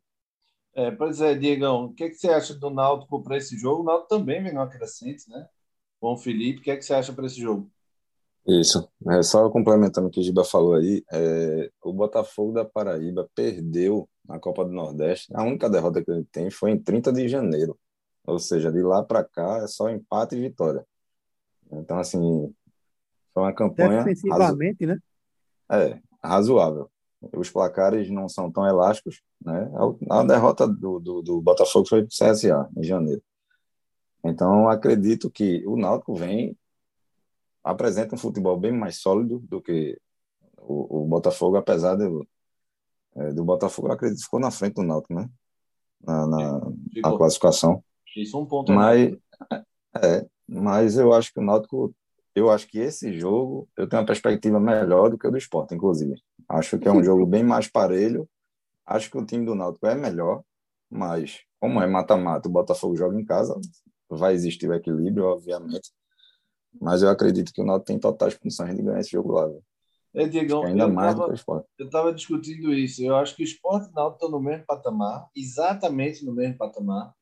É, 0.74 0.90
pois 0.90 1.20
é, 1.20 1.36
Diegão, 1.36 1.86
o 1.86 1.94
que, 1.94 2.06
é 2.06 2.10
que 2.10 2.16
você 2.16 2.30
acha 2.30 2.54
do 2.54 2.70
Náutico 2.70 3.22
para 3.22 3.38
esse 3.38 3.58
jogo? 3.58 3.82
O 3.82 3.86
Náutico 3.86 4.10
também 4.10 4.42
vem 4.42 4.54
no 4.54 4.70
crescente, 4.70 5.30
né? 5.30 5.48
Bom, 6.00 6.18
Felipe, 6.18 6.60
o 6.60 6.64
que, 6.64 6.72
é 6.72 6.78
que 6.78 6.84
você 6.84 6.94
acha 6.94 7.12
para 7.14 7.26
esse 7.26 7.40
jogo? 7.40 7.70
Isso, 8.48 8.90
é, 9.10 9.22
só 9.22 9.48
complementando 9.50 10.08
o 10.08 10.12
que 10.12 10.20
o 10.20 10.24
Giba 10.24 10.44
falou 10.44 10.74
aí, 10.74 11.04
é, 11.12 11.70
o 11.84 11.94
Botafogo 11.94 12.54
da 12.54 12.66
Paraíba 12.66 13.30
perdeu 13.36 14.10
na 14.26 14.40
Copa 14.40 14.66
do 14.66 14.72
Nordeste, 14.72 15.32
a 15.36 15.44
única 15.44 15.70
derrota 15.70 16.04
que 16.04 16.10
ele 16.10 16.26
tem 16.32 16.50
foi 16.50 16.72
em 16.72 16.80
30 16.80 17.12
de 17.12 17.28
janeiro, 17.28 17.78
ou 18.26 18.40
seja, 18.40 18.72
de 18.72 18.82
lá 18.82 19.04
para 19.04 19.24
cá 19.24 19.60
é 19.64 19.68
só 19.68 19.90
empate 19.90 20.36
e 20.36 20.42
vitória. 20.42 20.86
Então, 21.72 22.00
assim, 22.00 22.54
foi 23.34 23.44
uma 23.44 23.54
campanha. 23.54 24.04
Defensivamente, 24.04 24.86
razo... 24.86 25.00
né? 25.70 25.94
É, 25.94 26.02
razoável. 26.24 26.90
Os 27.36 27.50
placares 27.50 28.10
não 28.10 28.28
são 28.28 28.52
tão 28.52 28.66
elásticos, 28.66 29.22
né? 29.44 29.72
A 30.10 30.24
derrota 30.24 30.68
do, 30.68 31.00
do, 31.00 31.22
do 31.22 31.42
Botafogo 31.42 31.88
foi 31.88 32.04
para 32.04 32.08
o 32.08 32.32
CSA, 32.32 32.70
em 32.76 32.84
janeiro. 32.84 33.22
Então, 34.24 34.68
acredito 34.68 35.30
que 35.30 35.64
o 35.66 35.76
Náutico 35.76 36.16
vem, 36.16 36.58
apresenta 37.64 38.16
um 38.16 38.18
futebol 38.18 38.58
bem 38.58 38.72
mais 38.72 38.98
sólido 38.98 39.40
do 39.40 39.62
que 39.62 40.00
o, 40.58 41.04
o 41.04 41.08
Botafogo, 41.08 41.58
apesar 41.58 41.96
de, 41.96 42.06
é, 43.16 43.34
do 43.34 43.44
Botafogo, 43.44 43.88
eu 43.88 43.94
acredito 43.94 44.20
que 44.20 44.26
ficou 44.26 44.40
na 44.40 44.52
frente 44.52 44.76
do 44.76 44.84
Náutico, 44.84 45.14
né? 45.14 45.30
Na, 46.04 46.26
na, 46.26 46.60
na 47.04 47.18
classificação. 47.18 47.84
Isso 48.16 48.36
é 48.36 48.40
um 48.40 48.46
ponto. 48.46 48.72
Mas, 48.72 49.16
é, 50.02 50.26
mas 50.48 50.98
eu 50.98 51.14
acho 51.14 51.32
que 51.34 51.40
o 51.40 51.44
Náutico, 51.44 51.94
eu 52.34 52.50
acho 52.50 52.68
que 52.68 52.80
esse 52.80 53.14
jogo 53.14 53.68
eu 53.78 53.88
tenho 53.88 54.02
uma 54.02 54.08
perspectiva 54.08 54.60
melhor 54.60 55.10
do 55.10 55.18
que 55.18 55.28
o 55.28 55.32
do 55.32 55.38
Sport, 55.38 55.72
inclusive. 55.72 56.16
Acho 56.52 56.78
que 56.78 56.88
é 56.88 56.92
um 56.92 57.04
jogo 57.04 57.26
bem 57.26 57.44
mais 57.44 57.68
parelho. 57.68 58.28
Acho 58.86 59.10
que 59.10 59.18
o 59.18 59.26
time 59.26 59.46
do 59.46 59.56
Náutico 59.56 59.88
é 59.88 59.96
melhor, 59.96 60.44
mas 60.90 61.40
como 61.60 61.82
é 61.82 61.88
mata-mata, 61.88 62.50
o 62.50 62.52
Botafogo 62.52 62.96
joga 62.96 63.20
em 63.20 63.24
casa, 63.24 63.60
vai 64.10 64.34
existir 64.34 64.68
o 64.70 64.74
equilíbrio, 64.74 65.26
obviamente. 65.26 65.92
Mas 66.80 67.04
eu 67.04 67.10
acredito 67.10 67.54
que 67.54 67.62
o 67.62 67.66
Náutico 67.66 67.88
tem 67.88 68.00
totais 68.00 68.36
condições 68.36 68.76
de 68.76 68.82
ganhar 68.82 69.00
esse 69.00 69.12
jogo 69.12 69.34
lá. 69.34 69.50
É, 70.14 70.28
Diego, 70.28 70.64
ainda 70.64 70.88
mais 70.88 71.14
tava, 71.14 71.22
do 71.22 71.26
que 71.28 71.34
o 71.34 71.36
Sport. 71.36 71.66
Eu 71.78 71.86
estava 71.86 72.14
discutindo 72.14 72.74
isso. 72.74 73.02
Eu 73.04 73.16
acho 73.16 73.36
que 73.36 73.44
o 73.44 73.46
Sport 73.46 73.86
e 73.86 73.90
o 73.90 73.94
Náutico 73.94 74.26
estão 74.26 74.32
no 74.32 74.44
mesmo 74.44 74.66
patamar, 74.66 75.28
exatamente 75.36 76.26
no 76.26 76.34
mesmo 76.34 76.58
patamar 76.58 77.14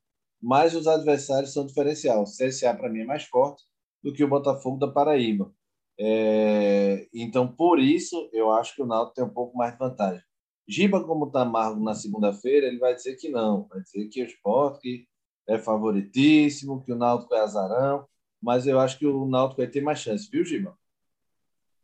mas 0.42 0.74
os 0.74 0.88
adversários 0.88 1.54
são 1.54 1.66
diferencial. 1.66 2.24
O 2.24 2.26
CSA, 2.26 2.74
para 2.74 2.90
mim, 2.90 3.02
é 3.02 3.06
mais 3.06 3.24
forte 3.24 3.64
do 4.02 4.14
que 4.14 4.24
o 4.24 4.28
Botafogo 4.28 4.80
da 4.80 4.88
Paraíba. 4.88 5.52
É, 6.00 7.08
então, 7.14 7.46
por 7.46 7.78
isso, 7.78 8.30
eu 8.32 8.52
acho 8.52 8.74
que 8.74 8.82
o 8.82 8.86
Náutico 8.86 9.16
tem 9.16 9.26
um 9.26 9.34
pouco 9.34 9.58
mais 9.58 9.74
de 9.74 9.80
vantagem. 9.80 10.24
Giba, 10.66 11.04
como 11.04 11.26
está 11.26 11.42
amargo 11.42 11.84
na 11.84 11.94
segunda-feira, 11.94 12.68
ele 12.68 12.80
vai 12.80 12.96
dizer 12.96 13.16
que 13.16 13.28
não. 13.28 13.68
Vai 13.68 13.82
dizer 13.82 14.08
que 14.08 14.22
o 14.22 14.26
esporte 14.26 15.10
é 15.48 15.58
favoritíssimo, 15.58 16.82
que 16.84 16.94
o 16.94 16.96
Náutico 16.96 17.36
é 17.36 17.42
azarão. 17.42 18.08
Mas 18.42 18.66
eu 18.66 18.80
acho 18.80 18.98
que 18.98 19.06
o 19.06 19.26
Náutico 19.26 19.62
vai 19.62 19.70
ter 19.70 19.82
mais 19.82 20.00
chance, 20.00 20.30
viu, 20.32 20.46
Giba? 20.46 20.78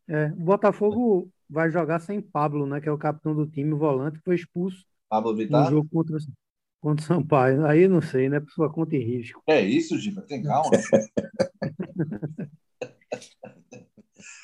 É, 0.07 0.27
o 0.27 0.35
Botafogo 0.35 1.29
vai 1.49 1.69
jogar 1.69 1.99
sem 1.99 2.21
Pablo, 2.21 2.65
né, 2.65 2.79
que 2.79 2.87
é 2.87 2.91
o 2.91 2.97
capitão 2.97 3.35
do 3.35 3.47
time, 3.47 3.73
o 3.73 3.77
volante, 3.77 4.19
foi 4.23 4.35
expulso 4.35 4.85
Pablo 5.09 5.35
Vittar? 5.35 5.65
no 5.65 5.69
jogo 5.69 5.89
contra 5.91 6.17
Contra 6.79 7.03
o 7.03 7.07
Sampaio. 7.07 7.65
Aí 7.65 7.87
não 7.87 8.01
sei, 8.01 8.29
né? 8.29 8.39
Por 8.39 8.51
sua 8.51 8.71
conta 8.71 8.95
e 8.95 9.03
risco. 9.03 9.41
É 9.47 9.59
isso, 9.59 9.97
Giba, 9.97 10.21
tem 10.21 10.43
calma. 10.43 10.69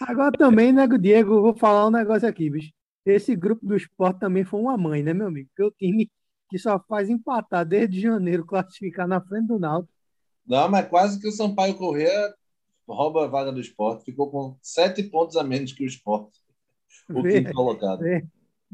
Agora 0.01 0.31
também, 0.31 0.71
né, 0.71 0.87
Diego, 0.87 1.41
vou 1.41 1.55
falar 1.55 1.87
um 1.87 1.91
negócio 1.91 2.27
aqui, 2.27 2.49
bicho. 2.49 2.71
esse 3.05 3.35
grupo 3.35 3.65
do 3.65 3.75
esporte 3.75 4.19
também 4.19 4.43
foi 4.43 4.59
uma 4.59 4.77
mãe, 4.77 5.03
né, 5.03 5.13
meu 5.13 5.27
amigo? 5.27 5.49
Porque 5.49 5.63
o 5.63 5.71
time 5.71 6.09
que 6.49 6.57
só 6.57 6.79
faz 6.79 7.09
empatar 7.09 7.65
desde 7.65 8.01
janeiro, 8.01 8.45
classificar 8.47 9.07
na 9.07 9.21
frente 9.21 9.47
do 9.47 9.59
Náutico. 9.59 9.93
Não, 10.45 10.67
mas 10.69 10.87
quase 10.87 11.19
que 11.19 11.27
o 11.27 11.31
Sampaio 11.31 11.75
Corrêa 11.75 12.33
rouba 12.87 13.25
a 13.25 13.27
vaga 13.27 13.51
do 13.51 13.61
esporte. 13.61 14.05
Ficou 14.05 14.29
com 14.29 14.57
sete 14.61 15.03
pontos 15.03 15.37
a 15.37 15.43
menos 15.43 15.71
que 15.71 15.83
o 15.83 15.87
esporte. 15.87 16.39
O 17.09 17.21
Vê, 17.21 17.41
quinto 17.41 17.53
colocado. 17.53 17.99
Vê. 17.99 18.25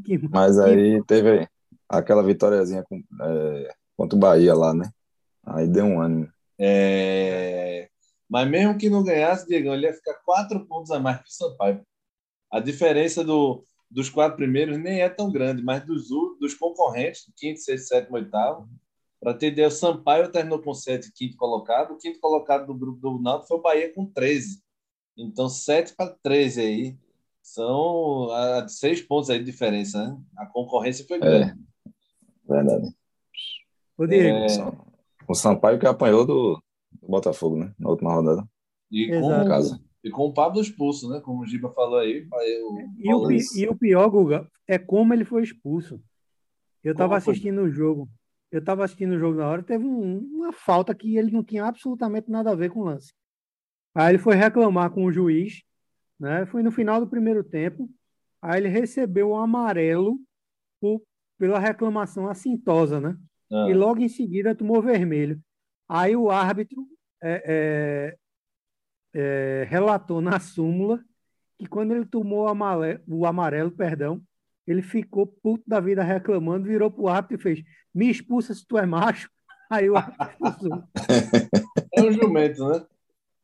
Que, 0.04 0.18
mas 0.30 0.60
aí 0.60 1.04
teve 1.06 1.48
aquela 1.90 2.24
vitóriazinha 2.24 2.84
com, 2.84 3.02
é, 3.22 3.74
contra 3.96 4.16
o 4.16 4.20
Bahia 4.20 4.54
lá, 4.54 4.74
né? 4.74 4.90
Aí 5.44 5.68
deu 5.68 5.86
um 5.86 6.02
ânimo. 6.02 6.30
É... 6.60 7.87
Mas 8.30 8.48
mesmo 8.50 8.78
que 8.78 8.90
não 8.90 9.04
ganhasse, 9.04 9.48
Diegão, 9.48 9.74
ele 9.74 9.88
ia 9.88 9.94
ficar 9.94 10.16
quatro 10.26 10.66
pontos 10.66 10.92
a 10.92 11.00
mais 11.00 11.18
que 11.18 11.30
o 11.30 11.32
Sampaio. 11.32 11.82
A 12.52 12.60
diferença 12.60 13.24
do, 13.24 13.64
dos 13.90 14.10
quatro 14.10 14.38
primeiros 14.38 14.78
nem 14.78 15.02
é 15.02 15.10
tão 15.10 15.32
grande, 15.32 15.64
mas 15.64 15.86
dos, 15.86 16.10
dos 16.40 16.54
concorrentes, 16.54 17.32
quinto, 17.38 17.60
sexto, 17.60 17.88
sétimo, 17.88 18.18
oitavo, 18.18 18.70
para 19.20 19.34
ter 19.34 19.48
ideia, 19.48 19.68
o 19.68 19.72
Sampaio 19.72 20.32
terminou 20.32 20.62
com 20.62 20.74
sete, 20.74 21.12
quinto 21.12 21.36
colocado. 21.38 21.92
O 21.94 21.98
quinto 21.98 22.20
colocado 22.20 22.68
do 22.68 22.76
grupo 22.76 23.00
do 23.00 23.20
Náutico 23.20 23.48
foi 23.48 23.58
o 23.58 23.62
Bahia 23.62 23.94
com 23.94 24.06
13. 24.06 24.62
Então, 25.18 25.50
sete 25.50 25.96
para 25.96 26.16
13 26.22 26.62
aí. 26.62 26.98
São 27.42 28.30
a, 28.32 28.68
seis 28.68 29.02
pontos 29.02 29.30
aí 29.30 29.40
de 29.40 29.46
diferença, 29.46 30.06
né? 30.06 30.22
A 30.38 30.46
concorrência 30.46 31.06
foi 31.08 31.18
grande. 31.20 31.52
É, 31.52 32.54
verdade. 32.54 32.96
O 33.98 34.06
Diego. 34.06 34.38
É... 34.38 34.88
O 35.28 35.34
Sampaio 35.34 35.80
que 35.80 35.88
apanhou 35.88 36.26
do 36.26 36.62
Botafogo, 37.12 37.58
né? 37.58 37.74
Na 37.80 37.90
última 37.90 38.14
rodada. 38.14 38.48
E 38.92 39.10
com, 39.10 39.46
casa. 39.46 39.82
e 40.04 40.10
com 40.10 40.24
o 40.24 40.34
Pablo 40.34 40.62
expulso, 40.62 41.10
né? 41.10 41.20
Como 41.22 41.42
o 41.42 41.46
Giba 41.46 41.72
falou 41.72 42.00
aí. 42.00 42.28
Eu, 42.32 42.78
e, 42.98 43.14
o, 43.14 43.32
e 43.32 43.68
o 43.68 43.76
pior, 43.76 44.10
Guga, 44.10 44.50
é 44.68 44.78
como 44.78 45.14
ele 45.14 45.26
foi 45.26 45.44
expulso. 45.44 46.02
Eu 46.84 46.94
estava 46.94 47.18
assistindo 47.18 47.62
o 47.62 47.70
jogo. 47.70 48.10
Eu 48.52 48.60
estava 48.60 48.86
assistindo 48.86 49.14
o 49.14 49.20
jogo 49.20 49.40
na 49.40 49.48
hora, 49.48 49.62
teve 49.62 49.86
um, 49.86 50.20
uma 50.20 50.54
falta 50.54 50.96
que 50.96 51.18
ele 51.18 51.32
não 51.32 51.44
tinha 51.44 51.66
absolutamente 51.66 52.32
nada 52.32 52.52
a 52.52 52.56
ver 52.56 52.72
com 52.72 52.80
o 52.80 52.86
lance. 52.86 53.14
Aí 53.94 54.12
ele 54.12 54.20
foi 54.20 54.36
reclamar 54.36 54.90
com 54.92 55.04
o 55.04 55.12
juiz, 55.12 55.64
né? 56.18 56.46
Foi 56.46 56.64
no 56.64 56.72
final 56.72 57.02
do 57.02 57.08
primeiro 57.08 57.44
tempo. 57.44 57.90
Aí 58.42 58.62
ele 58.62 58.70
recebeu 58.70 59.32
o 59.32 59.44
um 59.44 60.18
por, 60.80 61.02
pela 61.38 61.60
reclamação 61.60 62.30
assintosa, 62.30 63.02
né? 63.02 63.18
Ah. 63.52 63.68
E 63.70 63.74
logo 63.74 64.00
em 64.00 64.08
seguida 64.08 64.56
tomou 64.56 64.82
vermelho. 64.82 65.42
Aí 65.90 66.16
o 66.16 66.30
árbitro 66.30 66.86
é, 67.22 68.16
é, 69.14 69.20
é, 69.20 69.68
relatou 69.70 70.22
na 70.22 70.40
súmula 70.40 71.04
que 71.58 71.68
quando 71.68 71.94
ele 71.94 72.06
tomou 72.06 72.46
o 72.46 72.48
amarelo, 72.48 73.02
o 73.08 73.26
amarelo, 73.26 73.72
perdão, 73.72 74.22
ele 74.66 74.82
ficou 74.82 75.26
puto 75.26 75.64
da 75.66 75.80
vida 75.80 76.04
reclamando, 76.04 76.68
virou 76.68 76.92
pro 76.92 77.08
árbitro 77.08 77.38
e 77.38 77.42
fez: 77.42 77.64
Me 77.94 78.10
expulsa 78.10 78.54
se 78.54 78.66
tu 78.66 78.78
é 78.78 78.86
macho. 78.86 79.30
Aí 79.70 79.90
o 79.90 79.98
árbitro 79.98 80.28
expulsou. 80.30 80.84
É 81.94 82.02
um 82.02 82.12
jumento, 82.12 82.64
né? 82.68 82.86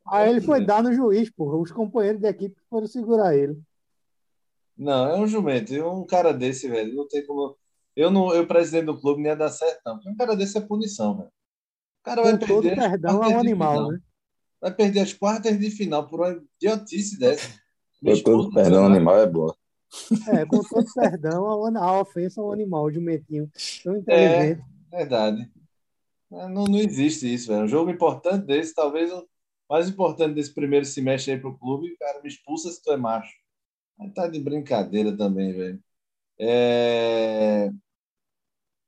Aí 0.05 0.29
ele 0.29 0.41
foi 0.41 0.63
dar 0.63 0.83
no 0.83 0.93
juiz, 0.93 1.27
porra. 1.31 1.57
Os 1.57 1.71
companheiros 1.71 2.21
da 2.21 2.29
equipe 2.29 2.55
foram 2.69 2.85
segurar 2.85 3.35
ele. 3.35 3.59
Não, 4.77 5.07
é 5.07 5.17
um 5.17 5.25
jumento. 5.25 5.73
E 5.73 5.81
um 5.81 6.05
cara 6.05 6.31
desse, 6.31 6.67
velho, 6.67 6.93
não 6.93 7.07
tem 7.07 7.25
como. 7.25 7.57
Eu, 7.95 8.11
não, 8.11 8.31
eu 8.31 8.45
presidente 8.45 8.85
do 8.85 8.99
clube, 8.99 9.23
não 9.23 9.29
ia 9.29 9.35
dar 9.35 9.49
certo, 9.49 9.81
não. 9.83 9.95
Porque 9.95 10.09
um 10.09 10.15
cara 10.15 10.35
desse 10.35 10.55
é 10.57 10.61
punição, 10.61 11.17
velho. 11.17 11.31
O 12.03 12.05
cara 12.05 12.21
vai 12.21 12.37
Com 12.37 12.45
todo 12.45 12.63
perder. 12.63 12.75
perdão, 12.75 13.23
é 13.23 13.27
um 13.29 13.39
animal, 13.39 13.91
né? 13.91 13.99
Vai 14.59 14.73
perder 14.73 14.99
as 14.99 15.13
quartas 15.13 15.57
de 15.57 15.71
final 15.71 16.05
por 16.05 16.19
uma 16.19 16.43
idiotice 16.57 17.17
dessa. 17.17 17.47
Com 18.03 18.21
todo 18.21 18.53
perdão, 18.53 18.85
animal 18.85 19.19
é 19.19 19.25
boa. 19.25 19.55
É, 20.27 20.45
com 20.45 20.61
todo 20.61 20.85
perdão, 20.93 21.77
a, 21.77 21.79
a 21.79 22.01
ofensa 22.01 22.41
é 22.41 22.43
um 22.43 22.51
animal 22.51 22.91
de 22.91 22.99
um 22.99 23.03
metinho 23.03 23.49
tão 23.81 23.95
inteligente. 23.95 24.61
É, 24.91 24.97
verdade. 24.97 25.49
É, 26.29 26.49
não, 26.49 26.65
não 26.65 26.77
existe 26.77 27.33
isso, 27.33 27.47
velho. 27.47 27.63
Um 27.63 27.69
jogo 27.69 27.89
importante 27.89 28.45
desse, 28.45 28.75
talvez 28.75 29.09
o 29.09 29.25
mais 29.69 29.87
importante 29.87 30.35
desse 30.35 30.53
primeiro 30.53 30.85
semestre 30.85 31.31
aí 31.31 31.39
pro 31.39 31.57
clube, 31.57 31.95
cara, 31.97 32.21
me 32.21 32.27
expulsa 32.27 32.69
se 32.69 32.83
tu 32.83 32.91
é 32.91 32.97
macho. 32.97 33.33
Aí 33.97 34.09
tá 34.09 34.27
de 34.27 34.41
brincadeira 34.41 35.15
também, 35.15 35.53
velho. 35.53 35.79
É... 36.37 37.71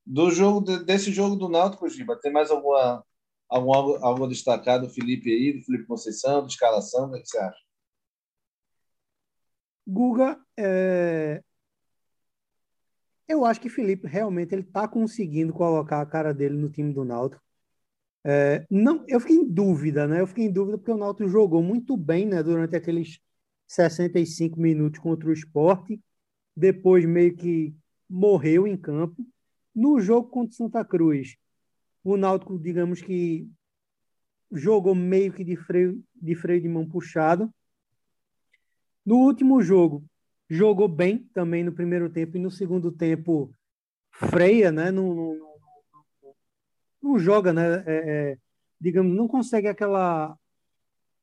Do 0.06 0.30
jogo, 0.30 0.62
desse 0.84 1.12
jogo 1.12 1.36
do 1.36 1.50
Náutico, 1.50 1.90
Giba, 1.90 2.20
tem 2.20 2.32
mais 2.32 2.52
alguma, 2.52 3.04
algum, 3.50 3.74
algo 3.74 4.28
destacado 4.28 4.86
do 4.86 4.94
Felipe 4.94 5.32
aí, 5.32 5.54
do 5.54 5.64
Felipe 5.64 5.88
Conceição, 5.88 6.46
de 6.46 6.54
escalação, 6.54 7.10
o 7.10 7.12
que 7.14 7.28
você 7.28 7.38
acha? 7.40 7.66
Guga, 9.88 10.40
é... 10.58 11.44
eu 13.28 13.46
acho 13.46 13.62
que 13.62 13.70
Felipe 13.70 14.08
realmente 14.08 14.54
ele 14.54 14.62
está 14.62 14.88
conseguindo 14.88 15.54
colocar 15.54 16.02
a 16.02 16.06
cara 16.06 16.34
dele 16.34 16.56
no 16.56 16.70
time 16.70 16.94
do 16.94 17.04
Náutico. 17.04 17.42
É... 18.24 18.66
não, 18.70 19.04
eu 19.08 19.20
fiquei 19.20 19.38
em 19.38 19.48
dúvida, 19.48 20.08
né? 20.08 20.22
Eu 20.22 20.28
fiquei 20.28 20.46
em 20.46 20.52
dúvida 20.52 20.78
porque 20.78 20.92
o 20.92 20.98
Náutico 20.98 21.30
jogou 21.30 21.62
muito 21.64 21.98
bem, 21.98 22.26
né? 22.26 22.44
Durante 22.44 22.76
aqueles 22.76 23.20
65 23.68 24.60
minutos 24.60 25.00
contra 25.00 25.30
o 25.30 25.34
Esporte, 25.34 26.00
depois 26.56 27.06
meio 27.06 27.36
que 27.36 27.76
morreu 28.10 28.68
em 28.68 28.78
campo. 28.78 29.26
No 29.76 30.00
jogo 30.00 30.30
contra 30.30 30.56
Santa 30.56 30.86
Cruz, 30.86 31.36
o 32.04 32.16
Náutico, 32.16 32.58
digamos 32.58 33.02
que 33.02 33.50
jogou 34.52 34.96
meio 34.96 35.34
que 35.34 35.44
de 35.44 35.56
freio 35.56 36.02
de, 36.16 36.36
freio 36.36 36.62
de 36.62 36.70
mão 36.70 36.88
puxado 36.88 37.54
no 39.06 39.18
último 39.18 39.62
jogo, 39.62 40.04
jogou 40.50 40.88
bem 40.88 41.30
também 41.34 41.64
no 41.64 41.72
primeiro 41.72 42.10
tempo 42.10 42.38
e 42.38 42.40
no 42.40 42.50
segundo 42.50 42.92
tempo 42.92 43.54
freia, 44.12 44.72
né? 44.72 44.90
Não, 44.92 45.14
não, 45.14 45.40
não 47.02 47.20
joga, 47.20 47.54
né? 47.54 47.84
É, 47.86 48.32
é, 48.32 48.38
digamos, 48.80 49.16
não 49.16 49.28
consegue 49.28 49.68
aquela 49.68 50.38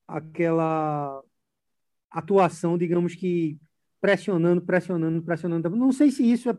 aquela 0.07 1.23
atuação, 2.11 2.77
digamos 2.77 3.15
que 3.15 3.59
pressionando, 4.01 4.61
pressionando, 4.61 5.23
pressionando. 5.23 5.71
Não 5.71 5.93
sei 5.93 6.11
se 6.11 6.31
isso 6.31 6.51
é 6.51 6.57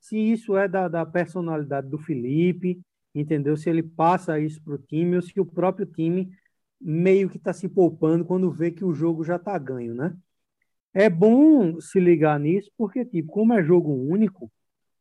se 0.00 0.16
isso 0.16 0.56
é 0.56 0.68
da, 0.68 0.88
da 0.88 1.04
personalidade 1.04 1.88
do 1.88 1.98
Felipe, 1.98 2.80
entendeu? 3.14 3.56
Se 3.56 3.68
ele 3.68 3.82
passa 3.82 4.38
isso 4.38 4.62
para 4.62 4.74
o 4.74 4.78
time 4.78 5.16
ou 5.16 5.22
se 5.22 5.38
o 5.40 5.46
próprio 5.46 5.86
time 5.86 6.30
meio 6.80 7.28
que 7.28 7.36
está 7.36 7.52
se 7.52 7.68
poupando 7.68 8.24
quando 8.24 8.50
vê 8.50 8.70
que 8.70 8.84
o 8.84 8.94
jogo 8.94 9.24
já 9.24 9.36
está 9.36 9.58
ganho, 9.58 9.94
né? 9.94 10.16
É 10.94 11.10
bom 11.10 11.80
se 11.80 12.00
ligar 12.00 12.38
nisso, 12.40 12.70
porque, 12.76 13.04
tipo, 13.04 13.30
como 13.32 13.52
é 13.52 13.62
jogo 13.62 13.92
único, 13.92 14.50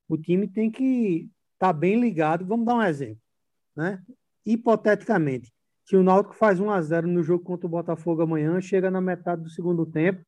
o 0.07 0.17
time 0.17 0.47
tem 0.47 0.69
que 0.69 1.29
estar 1.53 1.67
tá 1.67 1.73
bem 1.73 1.99
ligado. 1.99 2.45
Vamos 2.45 2.65
dar 2.65 2.75
um 2.75 2.83
exemplo, 2.83 3.21
né? 3.75 4.01
Hipoteticamente, 4.45 5.51
se 5.85 5.95
o 5.95 6.03
Náutico 6.03 6.35
faz 6.35 6.59
1 6.59 6.69
a 6.69 6.81
0 6.81 7.07
no 7.07 7.23
jogo 7.23 7.43
contra 7.43 7.65
o 7.65 7.69
Botafogo 7.69 8.21
amanhã, 8.21 8.59
chega 8.59 8.91
na 8.91 9.01
metade 9.01 9.43
do 9.43 9.49
segundo 9.49 9.85
tempo, 9.85 10.21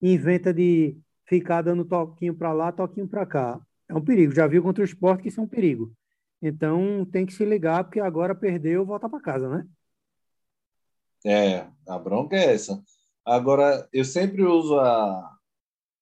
inventa 0.00 0.52
de 0.52 0.96
ficar 1.26 1.62
dando 1.62 1.84
toquinho 1.84 2.34
para 2.34 2.52
lá, 2.52 2.70
toquinho 2.70 3.08
para 3.08 3.26
cá. 3.26 3.60
É 3.88 3.94
um 3.94 4.04
perigo. 4.04 4.34
Já 4.34 4.46
viu 4.46 4.62
contra 4.62 4.82
o 4.82 4.84
esporte 4.84 5.22
que 5.22 5.28
isso 5.28 5.40
é 5.40 5.42
um 5.42 5.48
perigo. 5.48 5.92
Então 6.40 7.04
tem 7.06 7.24
que 7.24 7.32
se 7.32 7.44
ligar, 7.44 7.84
porque 7.84 8.00
agora 8.00 8.34
perdeu, 8.34 8.84
volta 8.84 9.08
para 9.08 9.20
casa, 9.20 9.48
né? 9.48 9.66
É, 11.24 11.66
a 11.88 11.98
bronca 11.98 12.36
é 12.36 12.52
essa. 12.52 12.82
Agora, 13.24 13.88
eu 13.92 14.04
sempre 14.04 14.42
uso 14.42 14.78
a, 14.78 15.38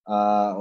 a, 0.05 0.57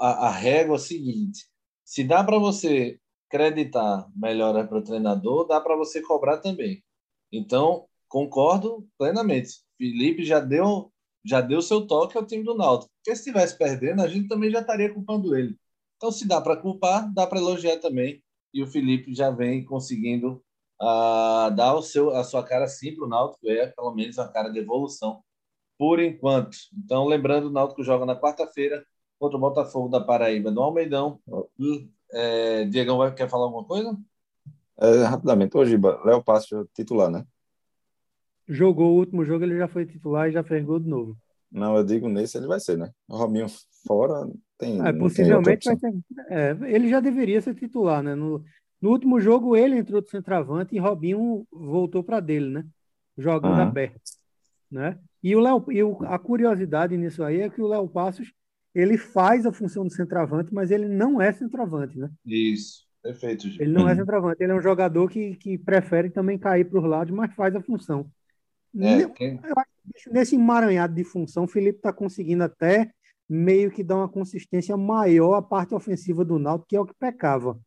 a, 0.00 0.08
a 0.28 0.30
régua 0.30 0.78
seguinte: 0.78 1.46
se 1.84 2.04
dá 2.04 2.22
para 2.22 2.38
você 2.38 3.00
acreditar 3.28 4.08
melhor 4.14 4.66
para 4.68 4.78
o 4.78 4.84
treinador, 4.84 5.46
dá 5.46 5.60
para 5.60 5.74
você 5.74 6.00
cobrar 6.00 6.38
também. 6.38 6.84
Então, 7.32 7.86
concordo 8.08 8.88
plenamente. 8.96 9.64
Felipe 9.76 10.24
já 10.24 10.38
deu 10.38 10.92
já 11.26 11.40
deu 11.40 11.62
seu 11.62 11.86
toque 11.86 12.18
ao 12.18 12.26
time 12.26 12.44
do 12.44 12.54
Náutico. 12.54 12.92
Porque 12.96 13.16
se 13.16 13.22
estivesse 13.22 13.56
perdendo, 13.56 14.02
a 14.02 14.08
gente 14.08 14.28
também 14.28 14.50
já 14.50 14.60
estaria 14.60 14.92
culpando 14.92 15.34
ele. 15.34 15.56
Então, 15.96 16.10
se 16.10 16.26
dá 16.26 16.40
para 16.40 16.56
culpar, 16.56 17.12
dá 17.12 17.26
para 17.26 17.38
elogiar 17.38 17.78
também. 17.78 18.22
E 18.52 18.62
o 18.62 18.66
Felipe 18.66 19.14
já 19.14 19.30
vem 19.30 19.64
conseguindo 19.64 20.42
uh, 20.80 21.50
dar 21.54 21.74
o 21.74 21.82
seu, 21.82 22.10
a 22.10 22.22
sua 22.22 22.42
cara 22.42 22.66
sim 22.68 22.94
para 22.94 23.04
o 23.04 23.08
Náutico, 23.08 23.48
é 23.48 23.66
pelo 23.66 23.94
menos 23.94 24.16
uma 24.18 24.28
cara 24.28 24.48
de 24.50 24.58
evolução 24.58 25.22
por 25.78 26.00
enquanto. 26.00 26.56
Então, 26.72 27.06
lembrando, 27.06 27.48
o 27.48 27.52
Náutico 27.52 27.82
joga 27.82 28.06
na 28.06 28.18
quarta-feira 28.18 28.84
contra 29.18 29.36
o 29.36 29.40
Botafogo 29.40 29.88
da 29.88 30.00
Paraíba 30.00 30.50
no 30.50 30.62
Almeidão. 30.62 31.20
E, 31.58 31.88
é, 32.12 32.64
Diegão 32.66 32.98
vai, 32.98 33.14
quer 33.14 33.28
falar 33.28 33.44
alguma 33.44 33.64
coisa? 33.64 33.96
É, 34.78 35.04
rapidamente, 35.04 35.56
hoje, 35.56 35.76
Léo 36.04 36.22
Passo 36.22 36.68
titular, 36.74 37.10
né? 37.10 37.24
Jogou 38.46 38.92
o 38.92 38.98
último 38.98 39.24
jogo, 39.24 39.44
ele 39.44 39.56
já 39.56 39.66
foi 39.66 39.86
titular 39.86 40.28
e 40.28 40.32
já 40.32 40.44
fez 40.44 40.64
gol 40.64 40.78
de 40.78 40.88
novo. 40.88 41.16
Não, 41.54 41.76
eu 41.76 41.84
digo 41.84 42.08
nesse 42.08 42.36
ele 42.36 42.48
vai 42.48 42.58
ser, 42.58 42.76
né? 42.76 42.90
O 43.06 43.16
Robinho 43.16 43.46
fora 43.86 44.28
tem. 44.58 44.84
É, 44.84 44.92
possivelmente 44.92 45.68
tem 45.68 45.78
vai 45.78 45.92
ser. 45.92 46.02
É, 46.28 46.56
ele 46.74 46.88
já 46.88 46.98
deveria 46.98 47.40
ser 47.40 47.54
titular, 47.54 48.02
né? 48.02 48.16
No, 48.16 48.44
no 48.82 48.90
último 48.90 49.20
jogo 49.20 49.56
ele 49.56 49.78
entrou 49.78 50.00
de 50.00 50.10
centroavante 50.10 50.74
e 50.74 50.80
Robinho 50.80 51.46
voltou 51.52 52.02
para 52.02 52.18
dele, 52.18 52.50
né? 52.50 52.66
Jogando 53.16 53.54
uhum. 53.54 53.62
aberto, 53.62 54.00
né? 54.68 54.98
E, 55.22 55.36
o 55.36 55.40
Léo, 55.40 55.64
e 55.70 55.80
o, 55.84 55.96
a 56.02 56.18
curiosidade 56.18 56.96
nisso 56.96 57.22
aí 57.22 57.42
é 57.42 57.48
que 57.48 57.62
o 57.62 57.68
Léo 57.68 57.88
Passos 57.88 58.32
ele 58.74 58.98
faz 58.98 59.46
a 59.46 59.52
função 59.52 59.84
do 59.84 59.92
centroavante, 59.92 60.52
mas 60.52 60.72
ele 60.72 60.88
não 60.88 61.22
é 61.22 61.32
centroavante, 61.32 61.96
né? 61.96 62.10
Isso, 62.26 62.84
perfeito. 63.00 63.48
Gil. 63.48 63.62
Ele 63.62 63.72
não 63.72 63.88
é 63.88 63.94
centroavante, 63.94 64.42
ele 64.42 64.50
é 64.50 64.56
um 64.56 64.60
jogador 64.60 65.08
que, 65.08 65.36
que 65.36 65.56
prefere 65.56 66.10
também 66.10 66.36
cair 66.36 66.64
para 66.64 66.80
os 66.80 66.84
lados, 66.84 67.14
mas 67.14 67.32
faz 67.32 67.54
a 67.54 67.62
função. 67.62 68.10
É, 68.76 69.08
quem... 69.10 69.38
Eu 69.44 69.54
acho 69.56 69.73
nesse 70.10 70.34
emaranhado 70.36 70.94
de 70.94 71.04
função, 71.04 71.44
o 71.44 71.48
Felipe 71.48 71.78
está 71.78 71.92
conseguindo 71.92 72.44
até 72.44 72.90
meio 73.28 73.70
que 73.70 73.82
dar 73.82 73.96
uma 73.96 74.08
consistência 74.08 74.76
maior 74.76 75.34
à 75.34 75.42
parte 75.42 75.74
ofensiva 75.74 76.24
do 76.24 76.38
Náutico, 76.38 76.68
que 76.68 76.76
é 76.76 76.80
o 76.80 76.86
que 76.86 76.94
pecava. 76.94 77.58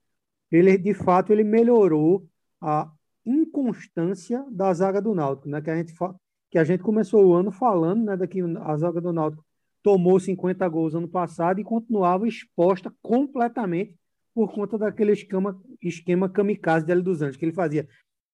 Ele, 0.52 0.78
de 0.78 0.94
fato, 0.94 1.32
ele 1.32 1.44
melhorou 1.44 2.28
a 2.62 2.92
inconstância 3.26 4.46
da 4.50 4.74
zaga 4.74 5.02
do 5.02 5.14
Náutico, 5.14 5.50
né? 5.50 5.62
Que 5.62 5.70
a 5.70 5.76
gente, 5.76 5.94
que 6.50 6.58
a 6.58 6.64
gente 6.64 6.84
começou 6.84 7.26
o 7.26 7.34
ano 7.34 7.52
falando, 7.52 8.06
né? 8.06 8.16
Daqui 8.16 8.42
a 8.42 8.78
zaga 8.78 9.02
do 9.02 9.12
Náutico 9.12 9.46
tomou 9.84 10.20
50 10.20 10.68
gols 10.68 10.96
ano 10.96 11.08
passado 11.08 11.60
e 11.60 11.64
continuava 11.64 12.28
exposta 12.28 12.94
completamente 13.02 13.96
por 14.34 14.52
conta 14.54 14.78
daquele 14.78 15.14
esquema, 15.14 15.60
esquema 15.82 16.30
kamikaze 16.30 16.86
de 16.86 16.92
L 16.92 17.02
dos 17.02 17.22
Anjos, 17.22 17.38
que 17.38 17.46
ele 17.46 17.54
fazia. 17.54 17.88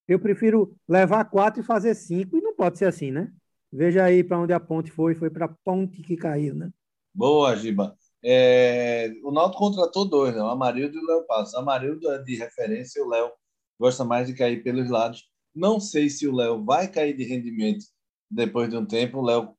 Eu 0.07 0.19
prefiro 0.19 0.75
levar 0.87 1.23
quatro 1.25 1.61
e 1.61 1.65
fazer 1.65 1.95
cinco, 1.95 2.37
e 2.37 2.41
não 2.41 2.53
pode 2.53 2.77
ser 2.77 2.85
assim, 2.85 3.09
né? 3.09 3.31
Veja 3.75 4.03
aí 4.03 4.23
para 4.23 4.39
onde 4.39 4.53
a 4.53 4.59
ponte 4.59 4.91
foi, 4.91 5.15
foi 5.15 5.31
para 5.31 5.45
a 5.45 5.55
ponte 5.65 6.03
que 6.03 6.15
caiu, 6.15 6.53
né? 6.53 6.69
Boa, 7.11 7.55
Giba. 7.55 7.97
É, 8.23 9.11
o 9.23 9.31
Náutico 9.31 9.63
contratou 9.63 10.05
dois, 10.05 10.35
né? 10.35 10.41
o 10.43 10.47
Amarildo 10.47 10.95
e 10.95 10.99
o 10.99 11.05
Léo 11.07 11.25
Passos. 11.25 11.55
O 11.55 11.57
Amarildo 11.57 12.11
é 12.11 12.21
de 12.21 12.35
referência 12.35 13.03
o 13.03 13.09
Léo 13.09 13.31
gosta 13.79 14.05
mais 14.05 14.27
de 14.27 14.35
cair 14.35 14.61
pelos 14.63 14.91
lados. 14.91 15.27
Não 15.55 15.79
sei 15.79 16.07
se 16.07 16.27
o 16.27 16.35
Léo 16.35 16.63
vai 16.63 16.87
cair 16.87 17.17
de 17.17 17.23
rendimento 17.23 17.83
depois 18.29 18.69
de 18.69 18.77
um 18.77 18.85
tempo. 18.85 19.17
O 19.17 19.25
Léo 19.25 19.55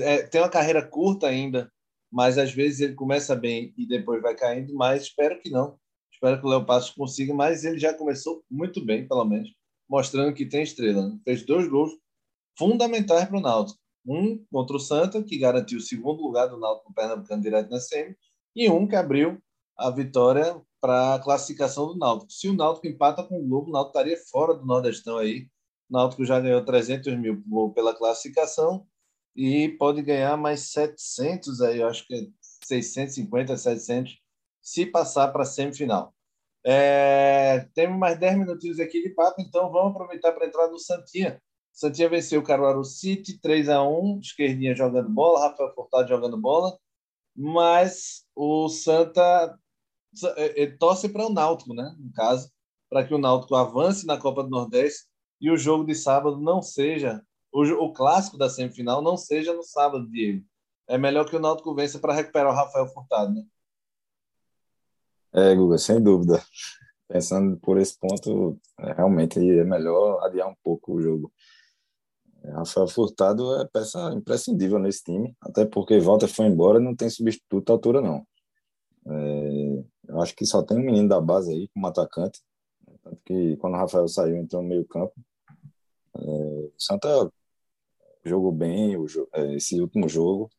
é, 0.00 0.22
tem 0.22 0.40
uma 0.40 0.48
carreira 0.48 0.80
curta 0.80 1.26
ainda, 1.26 1.68
mas 2.12 2.38
às 2.38 2.52
vezes 2.52 2.78
ele 2.78 2.94
começa 2.94 3.34
bem 3.34 3.74
e 3.76 3.88
depois 3.88 4.22
vai 4.22 4.36
caindo, 4.36 4.72
mas 4.72 5.02
espero 5.02 5.40
que 5.40 5.50
não. 5.50 5.76
Espero 6.12 6.40
que 6.40 6.46
o 6.46 6.48
Léo 6.48 6.64
Passos 6.64 6.90
consiga, 6.90 7.34
mas 7.34 7.64
ele 7.64 7.78
já 7.78 7.92
começou 7.92 8.44
muito 8.48 8.84
bem, 8.84 9.06
pelo 9.08 9.24
menos, 9.24 9.50
mostrando 9.88 10.32
que 10.32 10.46
tem 10.46 10.62
estrela. 10.62 11.08
Né? 11.08 11.18
Fez 11.24 11.44
dois 11.44 11.66
gols 11.66 11.92
fundamentais 12.56 13.26
para 13.26 13.38
o 13.38 13.40
Náutico. 13.40 13.78
Um 14.06 14.44
contra 14.50 14.76
o 14.76 14.80
Santa, 14.80 15.22
que 15.22 15.38
garantiu 15.38 15.78
o 15.78 15.82
segundo 15.82 16.22
lugar 16.22 16.46
do 16.48 16.58
Náutico 16.58 16.88
no 16.88 16.94
Pernambucano 16.94 17.42
direto 17.42 17.70
na 17.70 17.80
semi, 17.80 18.16
e 18.54 18.68
um 18.70 18.86
que 18.86 18.96
abriu 18.96 19.42
a 19.76 19.90
vitória 19.90 20.60
para 20.80 21.14
a 21.14 21.18
classificação 21.18 21.86
do 21.86 21.96
Náutico. 21.96 22.30
Se 22.30 22.48
o 22.48 22.54
Náutico 22.54 22.86
empata 22.86 23.24
com 23.24 23.40
o 23.40 23.46
Globo, 23.46 23.70
o 23.70 23.72
Náutico 23.72 23.98
estaria 23.98 24.18
fora 24.30 24.54
do 24.54 24.66
Nordestão 24.66 25.16
aí. 25.16 25.48
O 25.88 25.94
Náutico 25.94 26.24
já 26.24 26.38
ganhou 26.38 26.64
300 26.64 27.18
mil 27.18 27.42
pela 27.74 27.94
classificação 27.94 28.86
e 29.34 29.70
pode 29.78 30.02
ganhar 30.02 30.36
mais 30.36 30.72
700 30.72 31.60
aí, 31.60 31.80
eu 31.80 31.88
acho 31.88 32.06
que 32.06 32.14
é 32.14 32.26
650, 32.66 33.56
700, 33.56 34.18
se 34.62 34.86
passar 34.86 35.28
para 35.28 35.42
a 35.42 35.46
semifinal. 35.46 36.14
É, 36.64 37.68
temos 37.74 37.98
mais 37.98 38.18
10 38.18 38.38
minutinhos 38.38 38.80
aqui 38.80 39.02
de 39.02 39.10
papo, 39.10 39.42
então 39.42 39.70
vamos 39.70 39.90
aproveitar 39.90 40.32
para 40.32 40.46
entrar 40.46 40.68
no 40.68 40.78
Santinha. 40.78 41.42
Santinha 41.74 42.08
venceu 42.08 42.40
o 42.40 42.44
Caruaru 42.44 42.84
City 42.84 43.38
3 43.38 43.68
a 43.68 43.82
1 43.82 44.20
esquerdinha 44.20 44.74
jogando 44.74 45.10
bola, 45.10 45.48
Rafael 45.48 45.74
Furtado 45.74 46.08
jogando 46.08 46.40
bola, 46.40 46.78
mas 47.36 48.24
o 48.34 48.68
Santa 48.70 49.58
é, 50.36 50.62
é, 50.62 50.66
torce 50.70 51.10
para 51.10 51.26
o 51.26 51.32
Náutico, 51.32 51.74
né? 51.74 51.94
No 51.98 52.12
caso, 52.12 52.50
para 52.88 53.04
que 53.04 53.12
o 53.12 53.18
Náutico 53.18 53.54
avance 53.54 54.06
na 54.06 54.16
Copa 54.16 54.42
do 54.42 54.48
Nordeste 54.48 55.06
e 55.38 55.50
o 55.50 55.56
jogo 55.58 55.84
de 55.84 55.94
sábado 55.94 56.40
não 56.40 56.62
seja 56.62 57.22
o, 57.54 57.62
o 57.84 57.92
clássico 57.92 58.36
da 58.36 58.50
semifinal 58.50 59.00
não 59.00 59.16
seja 59.16 59.54
no 59.54 59.62
sábado, 59.62 60.10
Diego. 60.10 60.44
É 60.88 60.98
melhor 60.98 61.24
que 61.24 61.36
o 61.36 61.40
Náutico 61.40 61.72
vença 61.72 62.00
para 62.00 62.12
recuperar 62.12 62.52
o 62.52 62.56
Rafael 62.56 62.88
Furtado, 62.88 63.32
né? 63.32 63.44
É, 65.32 65.54
Guga, 65.54 65.78
sem 65.78 66.02
dúvida. 66.02 66.42
Pensando 67.08 67.56
por 67.58 67.78
esse 67.78 67.96
ponto, 67.98 68.58
é, 68.80 68.92
realmente 68.92 69.38
é 69.38 69.64
melhor 69.64 70.22
adiar 70.24 70.48
um 70.48 70.56
pouco 70.64 70.94
o 70.94 71.00
jogo. 71.00 71.32
É, 72.44 72.50
Rafael 72.52 72.88
Furtado 72.88 73.56
é 73.60 73.66
peça 73.66 74.12
imprescindível 74.14 74.78
nesse 74.78 75.02
time, 75.04 75.34
até 75.40 75.64
porque 75.64 75.98
Walter 75.98 76.28
foi 76.28 76.46
embora 76.46 76.78
não 76.78 76.94
tem 76.94 77.08
substituto 77.08 77.70
à 77.70 77.72
altura, 77.72 78.00
não. 78.00 78.26
É, 79.06 79.84
eu 80.08 80.20
acho 80.22 80.34
que 80.36 80.46
só 80.46 80.62
tem 80.62 80.78
um 80.78 80.84
menino 80.84 81.08
da 81.08 81.20
base 81.20 81.52
aí 81.52 81.68
como 81.68 81.86
atacante, 81.86 82.40
tanto 83.02 83.18
que 83.24 83.56
quando 83.58 83.74
o 83.74 83.76
Rafael 83.78 84.08
saiu, 84.08 84.36
entrou 84.36 84.62
no 84.62 84.68
meio 84.68 84.84
campo. 84.86 85.14
É, 86.16 86.20
o 86.20 86.72
Santa 86.78 87.30
jogou 88.24 88.52
bem 88.52 88.96
o, 88.96 89.06
é, 89.34 89.54
esse 89.56 89.80
último 89.80 90.08
jogo. 90.08 90.50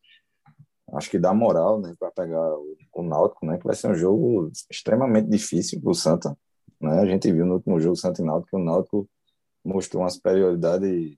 Acho 0.93 1.09
que 1.09 1.19
dá 1.19 1.33
moral 1.33 1.81
né, 1.81 1.93
para 1.99 2.11
pegar 2.11 2.57
o, 2.57 2.77
o 2.93 3.03
Náutico, 3.03 3.45
né, 3.45 3.57
que 3.57 3.65
vai 3.65 3.75
ser 3.75 3.89
um 3.89 3.95
jogo 3.95 4.51
extremamente 4.69 5.29
difícil 5.29 5.81
para 5.81 5.91
o 5.91 5.95
Santa. 5.95 6.37
Né? 6.79 6.99
A 6.99 7.05
gente 7.05 7.31
viu 7.31 7.45
no 7.45 7.55
último 7.55 7.79
jogo 7.79 7.95
Santa 7.95 8.21
e 8.21 8.25
Náutico 8.25 8.49
que 8.51 8.55
o 8.55 8.63
Náutico 8.63 9.09
mostrou 9.63 10.03
uma 10.03 10.09
superioridade 10.09 11.17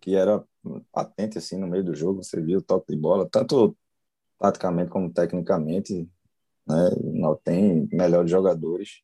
que 0.00 0.14
era 0.14 0.44
patente 0.92 1.38
assim 1.38 1.58
no 1.58 1.66
meio 1.66 1.84
do 1.84 1.94
jogo. 1.94 2.22
Você 2.22 2.40
viu 2.40 2.58
o 2.58 2.62
toque 2.62 2.94
de 2.94 3.00
bola, 3.00 3.28
tanto 3.30 3.76
taticamente 4.38 4.90
como 4.90 5.12
tecnicamente. 5.12 6.08
Né? 6.66 6.90
Não 7.14 7.36
tem 7.36 7.88
melhores 7.92 8.30
jogadores. 8.30 9.02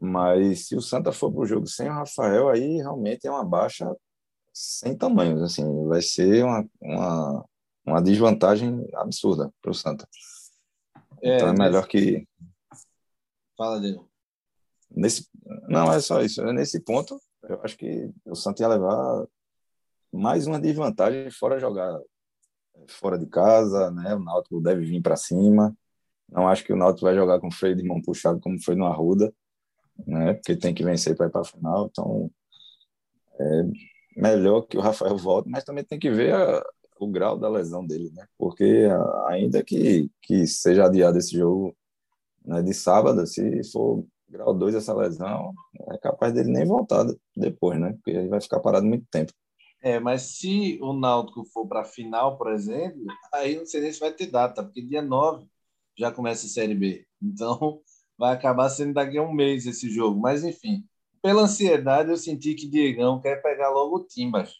Mas 0.00 0.68
se 0.68 0.76
o 0.76 0.80
Santa 0.80 1.12
for 1.12 1.30
para 1.30 1.42
o 1.42 1.46
jogo 1.46 1.66
sem 1.66 1.88
o 1.88 1.92
Rafael, 1.92 2.48
aí 2.48 2.76
realmente 2.76 3.26
é 3.26 3.30
uma 3.30 3.44
baixa 3.44 3.94
sem 4.52 4.96
tamanhos, 4.96 5.42
assim, 5.42 5.86
vai 5.86 6.02
ser 6.02 6.44
uma, 6.44 6.68
uma, 6.80 7.44
uma 7.86 8.02
desvantagem 8.02 8.86
absurda 8.94 9.52
para 9.62 9.70
o 9.70 9.74
Santa. 9.74 10.08
É, 11.22 11.36
então 11.36 11.48
é 11.48 11.52
melhor 11.52 11.86
que. 11.86 12.26
Fala, 13.56 13.80
Diego. 13.80 14.08
Nesse... 14.90 15.28
Não, 15.68 15.92
é 15.92 16.00
só 16.00 16.20
isso. 16.22 16.42
Nesse 16.52 16.80
ponto, 16.80 17.20
eu 17.44 17.60
acho 17.62 17.76
que 17.76 18.10
o 18.24 18.34
Santa 18.34 18.62
ia 18.62 18.68
levar 18.68 19.26
mais 20.12 20.46
uma 20.46 20.60
desvantagem 20.60 21.30
fora 21.30 21.58
jogar 21.58 21.98
fora 22.88 23.18
de 23.18 23.26
casa, 23.26 23.90
né? 23.90 24.14
O 24.14 24.20
Náutico 24.20 24.60
deve 24.60 24.84
vir 24.84 25.02
para 25.02 25.16
cima. 25.16 25.76
Não 26.28 26.48
acho 26.48 26.64
que 26.64 26.72
o 26.72 26.76
Náutico 26.76 27.06
vai 27.06 27.14
jogar 27.14 27.40
com 27.40 27.50
freio 27.50 27.76
de 27.76 27.84
mão 27.84 28.00
puxado 28.00 28.40
como 28.40 28.62
foi 28.62 28.74
no 28.74 28.86
Arruda, 28.86 29.32
né? 30.06 30.34
Porque 30.34 30.56
tem 30.56 30.74
que 30.74 30.84
vencer 30.84 31.16
para 31.16 31.26
ir 31.26 31.30
para 31.30 31.42
a 31.42 31.44
final. 31.44 31.88
Então, 31.90 32.30
é, 33.38 33.62
melhor 34.16 34.62
que 34.62 34.76
o 34.76 34.80
Rafael 34.80 35.16
volte, 35.16 35.48
mas 35.48 35.64
também 35.64 35.84
tem 35.84 35.98
que 35.98 36.10
ver 36.10 36.34
a, 36.34 36.62
o 36.98 37.08
grau 37.08 37.38
da 37.38 37.48
lesão 37.48 37.86
dele, 37.86 38.10
né? 38.14 38.26
Porque 38.38 38.86
ainda 39.26 39.62
que, 39.64 40.10
que 40.22 40.46
seja 40.46 40.86
adiado 40.86 41.18
esse 41.18 41.36
jogo 41.36 41.76
né, 42.44 42.62
de 42.62 42.74
sábado, 42.74 43.26
se 43.26 43.62
for 43.70 44.04
grau 44.28 44.54
2 44.54 44.74
essa 44.74 44.94
lesão, 44.94 45.52
é 45.92 45.98
capaz 45.98 46.32
dele 46.32 46.52
nem 46.52 46.64
voltar 46.64 47.04
depois, 47.36 47.80
né? 47.80 47.92
Porque 47.94 48.10
ele 48.10 48.28
vai 48.28 48.40
ficar 48.40 48.60
parado 48.60 48.86
muito 48.86 49.06
tempo. 49.10 49.32
É, 49.82 49.98
mas 49.98 50.22
se 50.38 50.78
o 50.82 50.92
Náutico 50.92 51.44
for 51.46 51.66
para 51.66 51.80
a 51.80 51.84
final, 51.84 52.36
por 52.36 52.52
exemplo, 52.52 53.02
aí 53.32 53.56
não 53.56 53.64
sei 53.64 53.80
nem 53.80 53.92
se 53.92 54.00
vai 54.00 54.12
ter 54.12 54.26
data, 54.26 54.62
porque 54.62 54.82
dia 54.82 55.00
9 55.00 55.46
já 55.98 56.12
começa 56.12 56.46
a 56.46 56.50
Série 56.50 56.74
B. 56.74 57.06
Então, 57.22 57.80
vai 58.18 58.34
acabar 58.34 58.68
sendo 58.68 58.94
daqui 58.94 59.16
a 59.18 59.22
um 59.22 59.32
mês 59.32 59.66
esse 59.66 59.88
jogo. 59.90 60.20
Mas, 60.20 60.44
enfim, 60.44 60.84
pela 61.22 61.42
ansiedade, 61.42 62.10
eu 62.10 62.16
senti 62.16 62.54
que 62.54 62.68
Diegão 62.68 63.20
quer 63.20 63.42
pegar 63.42 63.70
logo 63.70 63.96
o 63.96 64.06
Timbas. 64.06 64.52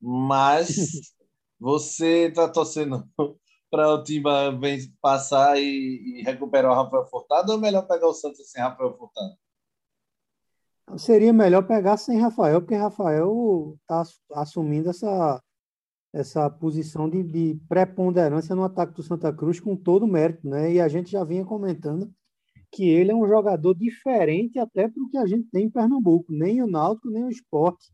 Mas 0.00 0.68
você 1.60 2.28
está 2.28 2.48
torcendo 2.48 3.06
para 3.70 3.88
o 3.94 4.02
Timba 4.02 4.58
passar 5.00 5.58
e, 5.58 6.20
e, 6.20 6.22
recuperar 6.22 6.72
o 6.72 6.74
Rafael 6.74 7.06
Furtado 7.06 7.52
ou 7.52 7.58
é 7.58 7.60
melhor 7.60 7.86
pegar 7.86 8.08
o 8.08 8.14
Santos 8.14 8.50
sem 8.50 8.62
Rafael 8.62 8.96
Furtado? 8.96 9.36
Seria 10.96 11.32
melhor 11.32 11.66
pegar 11.66 11.96
sem 11.96 12.18
Rafael, 12.18 12.60
porque 12.60 12.74
Rafael 12.74 13.76
está 13.80 14.02
assumindo 14.34 14.90
essa, 14.90 15.42
essa 16.12 16.50
posição 16.50 17.08
de, 17.08 17.22
de 17.22 17.60
preponderância 17.68 18.54
no 18.54 18.64
ataque 18.64 18.94
do 18.94 19.02
Santa 19.02 19.32
Cruz 19.32 19.60
com 19.60 19.76
todo 19.76 20.04
o 20.04 20.08
mérito, 20.08 20.48
né? 20.48 20.72
E 20.72 20.80
a 20.80 20.88
gente 20.88 21.10
já 21.10 21.24
vinha 21.24 21.44
comentando 21.44 22.12
que 22.72 22.88
ele 22.88 23.10
é 23.10 23.14
um 23.14 23.26
jogador 23.26 23.74
diferente 23.74 24.58
até 24.58 24.88
para 24.88 25.02
o 25.02 25.08
que 25.08 25.18
a 25.18 25.26
gente 25.26 25.48
tem 25.50 25.66
em 25.66 25.70
Pernambuco. 25.70 26.32
Nem 26.32 26.62
o 26.62 26.66
Náutico, 26.66 27.10
nem 27.10 27.24
o 27.24 27.30
Esporte 27.30 27.92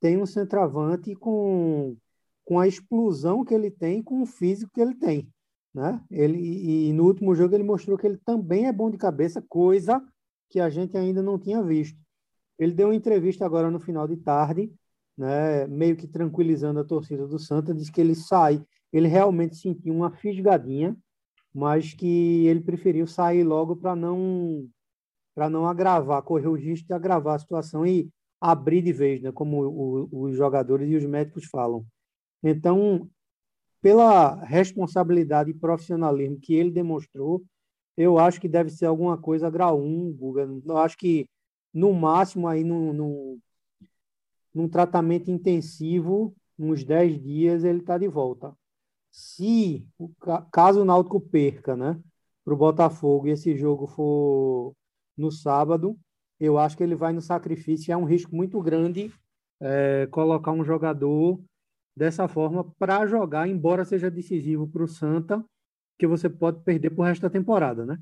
tem 0.00 0.20
um 0.20 0.26
centroavante 0.26 1.14
com, 1.14 1.96
com 2.44 2.60
a 2.60 2.68
explosão 2.68 3.44
que 3.44 3.54
ele 3.54 3.70
tem, 3.70 4.02
com 4.02 4.22
o 4.22 4.26
físico 4.26 4.70
que 4.72 4.80
ele 4.80 4.94
tem. 4.94 5.28
Né? 5.74 6.00
Ele, 6.10 6.38
e, 6.38 6.88
e 6.88 6.92
no 6.92 7.04
último 7.04 7.34
jogo 7.34 7.54
ele 7.54 7.64
mostrou 7.64 7.98
que 7.98 8.06
ele 8.06 8.18
também 8.24 8.66
é 8.66 8.72
bom 8.72 8.90
de 8.90 8.96
cabeça, 8.96 9.42
coisa 9.48 10.02
que 10.48 10.60
a 10.60 10.70
gente 10.70 10.96
ainda 10.96 11.22
não 11.22 11.38
tinha 11.38 11.62
visto. 11.62 11.98
Ele 12.58 12.72
deu 12.72 12.88
uma 12.88 12.94
entrevista 12.94 13.44
agora 13.44 13.70
no 13.70 13.80
final 13.80 14.06
de 14.08 14.16
tarde, 14.16 14.72
né, 15.16 15.66
meio 15.66 15.96
que 15.96 16.06
tranquilizando 16.06 16.80
a 16.80 16.84
torcida 16.84 17.26
do 17.26 17.38
Santa, 17.38 17.74
disse 17.74 17.92
que 17.92 18.00
ele 18.00 18.14
sai, 18.14 18.62
ele 18.92 19.08
realmente 19.08 19.56
sentiu 19.56 19.94
uma 19.94 20.10
fisgadinha 20.10 20.96
mas 21.56 21.94
que 21.94 22.46
ele 22.46 22.60
preferiu 22.60 23.06
sair 23.06 23.42
logo 23.42 23.74
para 23.76 23.96
não 23.96 24.68
para 25.34 25.48
não 25.48 25.66
agravar, 25.66 26.22
correr 26.22 26.48
o 26.48 26.54
risco 26.54 26.86
de 26.86 26.94
agravar 26.94 27.34
a 27.34 27.38
situação 27.38 27.86
e 27.86 28.10
abrir 28.40 28.82
de 28.82 28.92
vez, 28.92 29.22
né, 29.22 29.32
como 29.32 29.64
o, 29.66 30.08
os 30.24 30.36
jogadores 30.36 30.88
e 30.88 30.96
os 30.96 31.04
médicos 31.04 31.44
falam. 31.46 31.84
Então, 32.42 33.08
pela 33.82 34.34
responsabilidade 34.44 35.50
e 35.50 35.54
profissionalismo 35.54 36.38
que 36.40 36.54
ele 36.54 36.70
demonstrou, 36.70 37.42
eu 37.96 38.18
acho 38.18 38.40
que 38.40 38.48
deve 38.48 38.70
ser 38.70 38.86
alguma 38.86 39.18
coisa 39.18 39.50
grau 39.50 39.80
1, 39.80 40.12
Guga. 40.12 40.48
Eu 40.64 40.78
acho 40.78 40.96
que, 40.96 41.26
no 41.76 41.92
máximo, 41.92 42.48
aí 42.48 42.64
no, 42.64 42.94
no, 42.94 43.38
num 44.54 44.66
tratamento 44.66 45.30
intensivo, 45.30 46.34
uns 46.58 46.82
10 46.82 47.22
dias, 47.22 47.64
ele 47.64 47.80
está 47.80 47.98
de 47.98 48.08
volta. 48.08 48.56
Se, 49.10 49.86
caso 50.50 50.80
o 50.80 50.84
Náutico 50.86 51.20
perca, 51.20 51.76
né, 51.76 52.00
para 52.42 52.54
o 52.54 52.56
Botafogo 52.56 53.28
e 53.28 53.32
esse 53.32 53.54
jogo 53.58 53.86
for 53.86 54.74
no 55.14 55.30
sábado, 55.30 55.98
eu 56.40 56.56
acho 56.56 56.78
que 56.78 56.82
ele 56.82 56.94
vai 56.94 57.12
no 57.12 57.20
sacrifício. 57.20 57.92
É 57.92 57.96
um 57.96 58.04
risco 58.04 58.34
muito 58.34 58.58
grande 58.62 59.12
é, 59.60 60.06
colocar 60.10 60.52
um 60.52 60.64
jogador 60.64 61.38
dessa 61.94 62.26
forma 62.26 62.64
para 62.78 63.06
jogar, 63.06 63.48
embora 63.48 63.84
seja 63.84 64.10
decisivo 64.10 64.66
para 64.66 64.82
o 64.82 64.88
Santa, 64.88 65.44
que 65.98 66.06
você 66.06 66.30
pode 66.30 66.62
perder 66.62 66.88
para 66.90 67.02
o 67.02 67.04
resto 67.04 67.22
da 67.22 67.30
temporada, 67.30 67.84
né? 67.84 67.98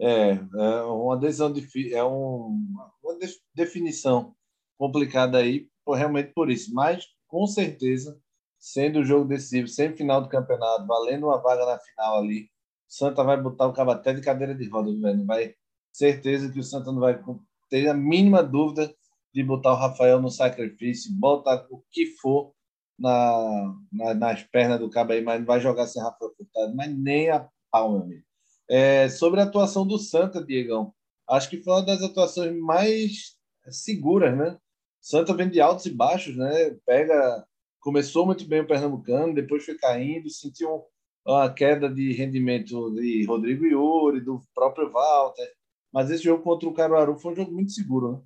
É, 0.00 0.30
é 0.30 0.82
uma 0.82 1.16
decisão 1.16 1.52
é 1.92 2.04
um, 2.04 2.56
uma 3.02 3.18
definição 3.54 4.34
complicada 4.78 5.38
aí, 5.38 5.68
realmente 5.86 6.32
por 6.32 6.50
isso. 6.50 6.72
Mas 6.72 7.04
com 7.26 7.46
certeza, 7.46 8.20
sendo 8.58 9.00
o 9.00 9.04
jogo 9.04 9.26
decisivo, 9.26 9.68
sem 9.68 9.94
final 9.96 10.22
do 10.22 10.28
campeonato, 10.28 10.86
valendo 10.86 11.26
uma 11.26 11.40
vaga 11.40 11.66
na 11.66 11.78
final 11.78 12.18
ali, 12.18 12.48
Santa 12.88 13.22
vai 13.22 13.40
botar 13.40 13.66
o 13.66 13.72
Cabaté 13.72 14.14
de 14.14 14.22
cadeira 14.22 14.54
de 14.54 14.68
rodas, 14.68 14.98
velho. 14.98 15.26
Vai 15.26 15.54
certeza 15.92 16.50
que 16.50 16.58
o 16.58 16.64
Santa 16.64 16.90
não 16.90 17.00
vai 17.00 17.20
ter 17.68 17.88
a 17.88 17.94
mínima 17.94 18.42
dúvida 18.42 18.94
de 19.34 19.44
botar 19.44 19.72
o 19.72 19.76
Rafael 19.76 20.20
no 20.20 20.30
sacrifício, 20.30 21.12
bota 21.14 21.66
o 21.70 21.82
que 21.90 22.06
for 22.20 22.52
na, 22.98 23.74
na, 23.92 24.14
nas 24.14 24.42
pernas 24.44 24.80
do 24.80 24.90
cabo 24.90 25.12
aí, 25.12 25.22
mas 25.22 25.40
não 25.40 25.46
vai 25.46 25.60
jogar 25.60 25.86
sem 25.86 26.02
Rafael 26.02 26.32
Furtado, 26.36 26.74
mas 26.74 26.96
nem 26.96 27.30
a 27.30 27.48
pau, 27.70 27.92
meu 27.92 28.02
amigo. 28.02 28.27
É, 28.68 29.08
sobre 29.08 29.40
a 29.40 29.44
atuação 29.44 29.86
do 29.86 29.98
Santa, 29.98 30.44
Diegão, 30.44 30.92
acho 31.28 31.48
que 31.48 31.62
foi 31.62 31.72
uma 31.72 31.84
das 31.84 32.02
atuações 32.02 32.54
mais 32.58 33.36
seguras, 33.70 34.36
né? 34.36 34.58
Santa 35.00 35.34
vem 35.34 35.48
de 35.48 35.60
altos 35.60 35.86
e 35.86 35.90
baixos, 35.90 36.36
né? 36.36 36.76
Pega, 36.84 37.46
começou 37.80 38.26
muito 38.26 38.46
bem 38.46 38.60
o 38.60 38.66
Pernambucano, 38.66 39.34
depois 39.34 39.64
foi 39.64 39.76
caindo, 39.76 40.28
sentiu 40.28 40.84
uma 41.26 41.52
queda 41.52 41.88
de 41.88 42.12
rendimento 42.12 42.90
de 42.94 43.24
Rodrigo 43.26 43.64
Iuri, 43.64 44.20
do 44.20 44.42
próprio 44.54 44.90
Walter. 44.90 45.50
Mas 45.92 46.10
esse 46.10 46.24
jogo 46.24 46.42
contra 46.42 46.68
o 46.68 46.74
Caruaru 46.74 47.18
foi 47.18 47.32
um 47.32 47.36
jogo 47.36 47.52
muito 47.52 47.72
seguro, 47.72 48.12
né? 48.12 48.20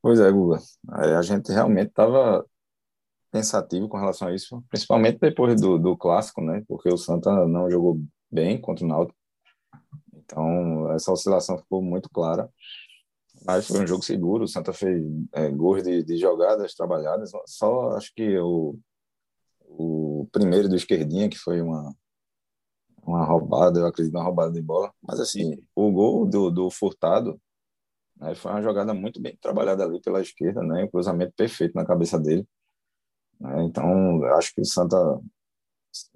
Pois 0.00 0.20
é, 0.20 0.30
Guga. 0.30 0.58
A 0.88 1.22
gente 1.22 1.52
realmente 1.52 1.88
estava 1.88 2.46
pensativo 3.30 3.88
com 3.88 3.98
relação 3.98 4.28
a 4.28 4.34
isso, 4.34 4.62
principalmente 4.70 5.18
depois 5.18 5.60
do, 5.60 5.78
do 5.78 5.96
clássico, 5.96 6.40
né? 6.40 6.62
Porque 6.66 6.88
o 6.88 6.96
Santa 6.96 7.46
não 7.46 7.70
jogou 7.70 8.00
bem 8.30 8.60
contra 8.60 8.84
o 8.84 8.88
Náutico. 8.88 9.18
Então, 10.14 10.92
essa 10.92 11.12
oscilação 11.12 11.58
ficou 11.58 11.82
muito 11.82 12.10
clara. 12.10 12.50
Mas 13.44 13.66
foi 13.66 13.80
um 13.80 13.86
jogo 13.86 14.02
seguro. 14.02 14.44
O 14.44 14.48
Santa 14.48 14.72
fez 14.72 15.02
é, 15.32 15.48
gols 15.48 15.82
de, 15.82 16.02
de 16.02 16.16
jogadas 16.16 16.74
trabalhadas. 16.74 17.30
Só 17.46 17.92
acho 17.92 18.12
que 18.14 18.38
o, 18.38 18.78
o 19.64 20.28
primeiro 20.32 20.68
do 20.68 20.76
esquerdinha, 20.76 21.28
que 21.28 21.38
foi 21.38 21.62
uma, 21.62 21.94
uma 23.02 23.24
roubada, 23.24 23.80
eu 23.80 23.86
acredito, 23.86 24.14
uma 24.14 24.24
roubada 24.24 24.52
de 24.52 24.60
bola. 24.60 24.92
Mas, 25.02 25.20
assim, 25.20 25.62
o 25.74 25.90
gol 25.90 26.26
do, 26.26 26.50
do 26.50 26.70
Furtado 26.70 27.40
né, 28.16 28.34
foi 28.34 28.50
uma 28.50 28.62
jogada 28.62 28.92
muito 28.92 29.20
bem 29.20 29.36
trabalhada 29.40 29.84
ali 29.84 30.00
pela 30.00 30.20
esquerda, 30.20 30.62
né? 30.62 30.84
Um 30.84 30.90
cruzamento 30.90 31.32
perfeito 31.36 31.74
na 31.74 31.86
cabeça 31.86 32.18
dele. 32.18 32.46
Né? 33.40 33.64
Então, 33.64 34.22
acho 34.34 34.52
que 34.54 34.60
o 34.60 34.64
Santa 34.64 34.96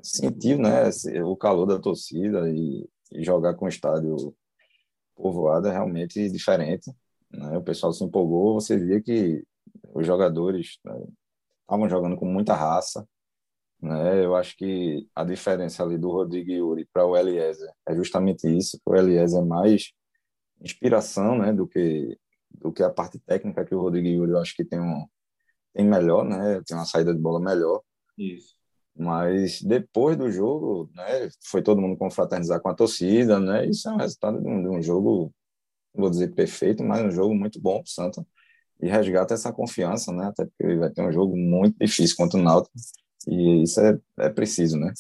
sentiu 0.03 0.59
né, 0.59 0.91
o 1.25 1.37
calor 1.37 1.67
da 1.67 1.79
torcida 1.79 2.49
e, 2.51 2.89
e 3.13 3.23
jogar 3.23 3.55
com 3.55 3.67
o 3.67 3.69
estádio 3.69 4.35
povoado 5.15 5.69
é 5.69 5.73
realmente 5.73 6.29
diferente. 6.31 6.91
Né? 7.31 7.57
O 7.57 7.63
pessoal 7.63 7.93
se 7.93 8.05
empolgou, 8.05 8.55
você 8.55 8.77
via 8.77 9.01
que 9.01 9.45
os 9.95 10.07
jogadores 10.07 10.77
estavam 10.77 11.85
né, 11.85 11.89
jogando 11.89 12.17
com 12.17 12.27
muita 12.27 12.55
raça. 12.55 13.07
Né? 13.81 14.25
Eu 14.25 14.37
acho 14.37 14.57
que 14.57 15.09
a 15.15 15.25
diferença 15.25 15.83
ali 15.83 15.99
do 15.99 16.11
Rodrigo 16.11 16.53
Yuri 16.53 16.89
para 16.93 17.07
o 17.07 17.17
Eliezer 17.17 17.71
é 17.87 17.95
justamente 17.95 18.47
isso. 18.47 18.81
O 18.85 18.95
Eliezer 18.95 19.41
é 19.41 19.45
mais 19.45 19.93
inspiração 20.61 21.37
né, 21.39 21.53
do 21.53 21.67
que 21.67 22.19
do 22.51 22.71
que 22.71 22.83
a 22.83 22.91
parte 22.91 23.19
técnica 23.19 23.65
que 23.65 23.75
o 23.75 23.81
Rodrigo 23.81 24.07
Yuri 24.07 24.33
eu 24.33 24.39
acho 24.39 24.55
que 24.55 24.65
tem 24.65 24.79
um 24.79 25.07
tem 25.73 25.87
melhor, 25.87 26.23
né? 26.23 26.61
Tem 26.67 26.77
uma 26.77 26.85
saída 26.85 27.15
de 27.15 27.21
bola 27.21 27.41
melhor. 27.41 27.81
Isso. 28.17 28.55
Mas 28.97 29.63
depois 29.63 30.17
do 30.17 30.31
jogo, 30.31 30.91
né, 30.95 31.29
foi 31.45 31.63
todo 31.63 31.81
mundo 31.81 31.97
confraternizar 31.97 32.61
com 32.61 32.69
a 32.69 32.75
torcida, 32.75 33.41
né? 33.41 33.67
Isso 33.67 33.89
é 33.89 33.93
um 33.93 33.97
resultado 33.97 34.41
de 34.41 34.47
um, 34.47 34.63
de 34.63 34.69
um 34.69 34.83
jogo, 34.83 35.33
vou 35.95 36.11
dizer 36.11 36.35
perfeito, 36.35 36.85
mas 36.85 37.03
um 37.03 37.11
jogo 37.11 37.35
muito 37.35 37.61
bom 37.61 37.77
para 37.77 37.85
o 37.85 37.89
Santa 37.89 38.27
e 38.81 38.89
resgata 38.89 39.35
essa 39.35 39.53
confiança, 39.53 40.13
né? 40.13 40.27
Até 40.27 40.45
porque 40.45 40.77
vai 40.77 40.91
ter 40.91 41.03
um 41.03 41.13
jogo 41.13 41.37
muito 41.37 41.77
difícil 41.79 42.17
contra 42.17 42.39
o 42.39 42.43
Náutico 42.43 42.75
e 43.27 43.63
isso 43.63 43.81
é, 43.81 43.99
é 44.19 44.29
preciso, 44.29 44.77
né? 44.77 44.93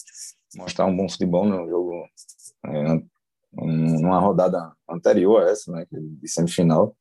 Mostrar 0.56 0.86
um 0.86 0.96
bom 0.96 1.08
futebol 1.08 1.44
no 1.44 1.68
jogo, 1.68 2.06
é, 2.66 3.02
numa 3.52 4.20
rodada 4.20 4.72
anterior 4.88 5.42
a 5.42 5.50
essa, 5.50 5.70
né? 5.72 5.86
De 5.90 6.28
semifinal, 6.28 6.96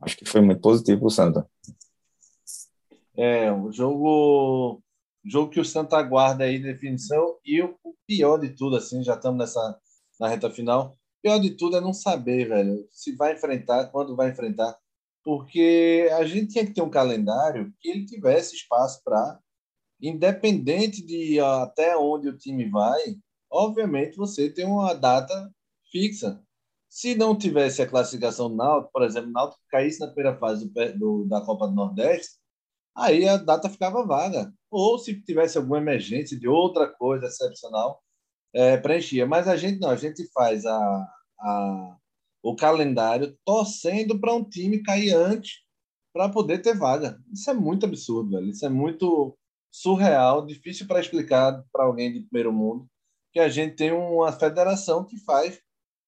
acho 0.00 0.16
que 0.16 0.24
foi 0.24 0.40
muito 0.40 0.60
positivo 0.60 1.00
para 1.00 1.06
o 1.06 1.10
Santa. 1.10 1.50
É, 3.16 3.52
um 3.52 3.72
jogo, 3.72 4.82
jogo 5.24 5.50
que 5.50 5.60
o 5.60 5.64
Santa 5.64 5.96
aguarda 5.96 6.44
aí 6.44 6.58
definição 6.58 7.38
e 7.44 7.62
o, 7.62 7.76
pior 8.06 8.38
de 8.38 8.50
tudo, 8.50 8.76
assim, 8.76 9.02
já 9.02 9.14
estamos 9.14 9.38
nessa 9.38 9.78
na 10.20 10.28
reta 10.28 10.50
final. 10.50 10.96
Pior 11.22 11.38
de 11.38 11.50
tudo 11.56 11.76
é 11.76 11.80
não 11.80 11.92
saber, 11.92 12.48
velho, 12.48 12.86
se 12.90 13.14
vai 13.16 13.34
enfrentar, 13.34 13.86
quando 13.88 14.16
vai 14.16 14.30
enfrentar, 14.30 14.76
porque 15.24 16.08
a 16.12 16.24
gente 16.24 16.52
tinha 16.52 16.66
que 16.66 16.74
ter 16.74 16.82
um 16.82 16.90
calendário 16.90 17.72
que 17.80 17.88
ele 17.88 18.04
tivesse 18.04 18.56
espaço 18.56 19.00
para, 19.04 19.38
independente 20.00 21.04
de 21.04 21.38
até 21.40 21.96
onde 21.96 22.28
o 22.28 22.36
time 22.36 22.68
vai, 22.68 23.16
obviamente 23.50 24.16
você 24.16 24.50
tem 24.50 24.66
uma 24.66 24.94
data 24.94 25.50
fixa. 25.90 26.42
Se 26.88 27.14
não 27.14 27.38
tivesse 27.38 27.80
a 27.80 27.88
classificação 27.88 28.50
do 28.50 28.56
Náutico, 28.56 28.92
por 28.92 29.02
exemplo, 29.02 29.30
o 29.30 29.32
Náutico 29.32 29.62
caísse 29.70 30.00
na 30.00 30.08
primeira 30.08 30.36
fase 30.38 30.68
do, 30.68 30.98
do, 30.98 31.24
da 31.24 31.40
Copa 31.40 31.68
do 31.68 31.74
Nordeste, 31.74 32.38
aí 32.94 33.26
a 33.28 33.36
data 33.36 33.70
ficava 33.70 34.04
vaga. 34.04 34.52
Ou 34.72 34.98
se 34.98 35.20
tivesse 35.22 35.58
alguma 35.58 35.78
emergência 35.78 36.38
de 36.38 36.48
outra 36.48 36.88
coisa 36.88 37.26
excepcional, 37.26 38.02
é, 38.54 38.76
preenchia. 38.76 39.26
Mas 39.26 39.46
a 39.46 39.56
gente 39.56 39.78
não, 39.78 39.90
a 39.90 39.96
gente 39.96 40.26
faz 40.32 40.64
a, 40.66 41.08
a, 41.38 41.96
o 42.42 42.56
calendário 42.56 43.36
torcendo 43.44 44.18
para 44.18 44.34
um 44.34 44.42
time 44.42 44.82
cair 44.82 45.14
antes 45.14 45.60
para 46.12 46.28
poder 46.28 46.58
ter 46.58 46.76
vaga. 46.76 47.18
Isso 47.32 47.50
é 47.50 47.54
muito 47.54 47.86
absurdo, 47.86 48.30
velho. 48.30 48.48
Isso 48.48 48.64
é 48.66 48.68
muito 48.68 49.36
surreal, 49.70 50.44
difícil 50.44 50.86
para 50.86 51.00
explicar 51.00 51.62
para 51.72 51.84
alguém 51.84 52.12
de 52.12 52.20
primeiro 52.20 52.52
mundo 52.52 52.88
que 53.32 53.40
a 53.40 53.48
gente 53.48 53.74
tem 53.74 53.92
uma 53.92 54.30
federação 54.30 55.04
que 55.04 55.16
faz 55.18 55.58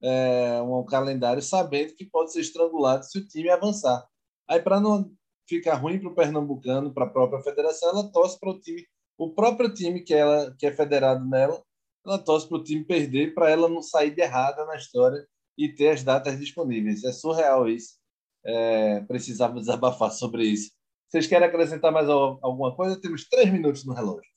é, 0.03 0.61
um 0.61 0.85
calendário 0.85 1.41
sabendo 1.41 1.95
que 1.95 2.05
pode 2.05 2.33
ser 2.33 2.41
estrangulado 2.41 3.05
se 3.05 3.19
o 3.19 3.27
time 3.27 3.49
avançar. 3.49 4.07
Aí, 4.47 4.61
para 4.61 4.79
não 4.79 5.11
fica 5.49 5.75
ruim 5.75 5.99
para 5.99 6.09
o 6.09 6.15
pernambucano, 6.15 6.93
para 6.93 7.05
a 7.05 7.11
própria 7.11 7.43
federação, 7.43 7.91
ela 7.91 8.11
torce 8.11 8.39
para 8.39 8.51
o 8.51 8.61
time, 8.61 8.85
o 9.19 9.31
próprio 9.31 9.73
time 9.73 10.01
que 10.03 10.15
ela 10.15 10.55
que 10.59 10.67
é 10.67 10.73
federado 10.73 11.25
nela, 11.25 11.63
ela 12.05 12.19
torce 12.19 12.49
para 12.49 12.59
o 12.59 12.63
time 12.63 12.85
perder 12.85 13.35
para 13.35 13.51
ela 13.51 13.69
não 13.69 13.83
sair 13.83 14.15
de 14.15 14.21
errada 14.21 14.65
na 14.67 14.77
história 14.77 15.27
e 15.57 15.69
ter 15.69 15.91
as 15.91 16.03
datas 16.03 16.39
disponíveis. 16.39 17.05
É 17.05 17.13
surreal 17.13 17.69
isso. 17.69 17.99
É, 18.45 19.01
precisava 19.03 19.59
desabafar 19.59 20.11
sobre 20.11 20.45
isso. 20.45 20.71
Vocês 21.09 21.27
querem 21.27 21.47
acrescentar 21.47 21.93
mais 21.93 22.09
alguma 22.09 22.75
coisa? 22.75 23.01
Temos 23.01 23.27
três 23.29 23.51
minutos 23.51 23.87
no 23.87 23.95
relógio. 23.95 24.31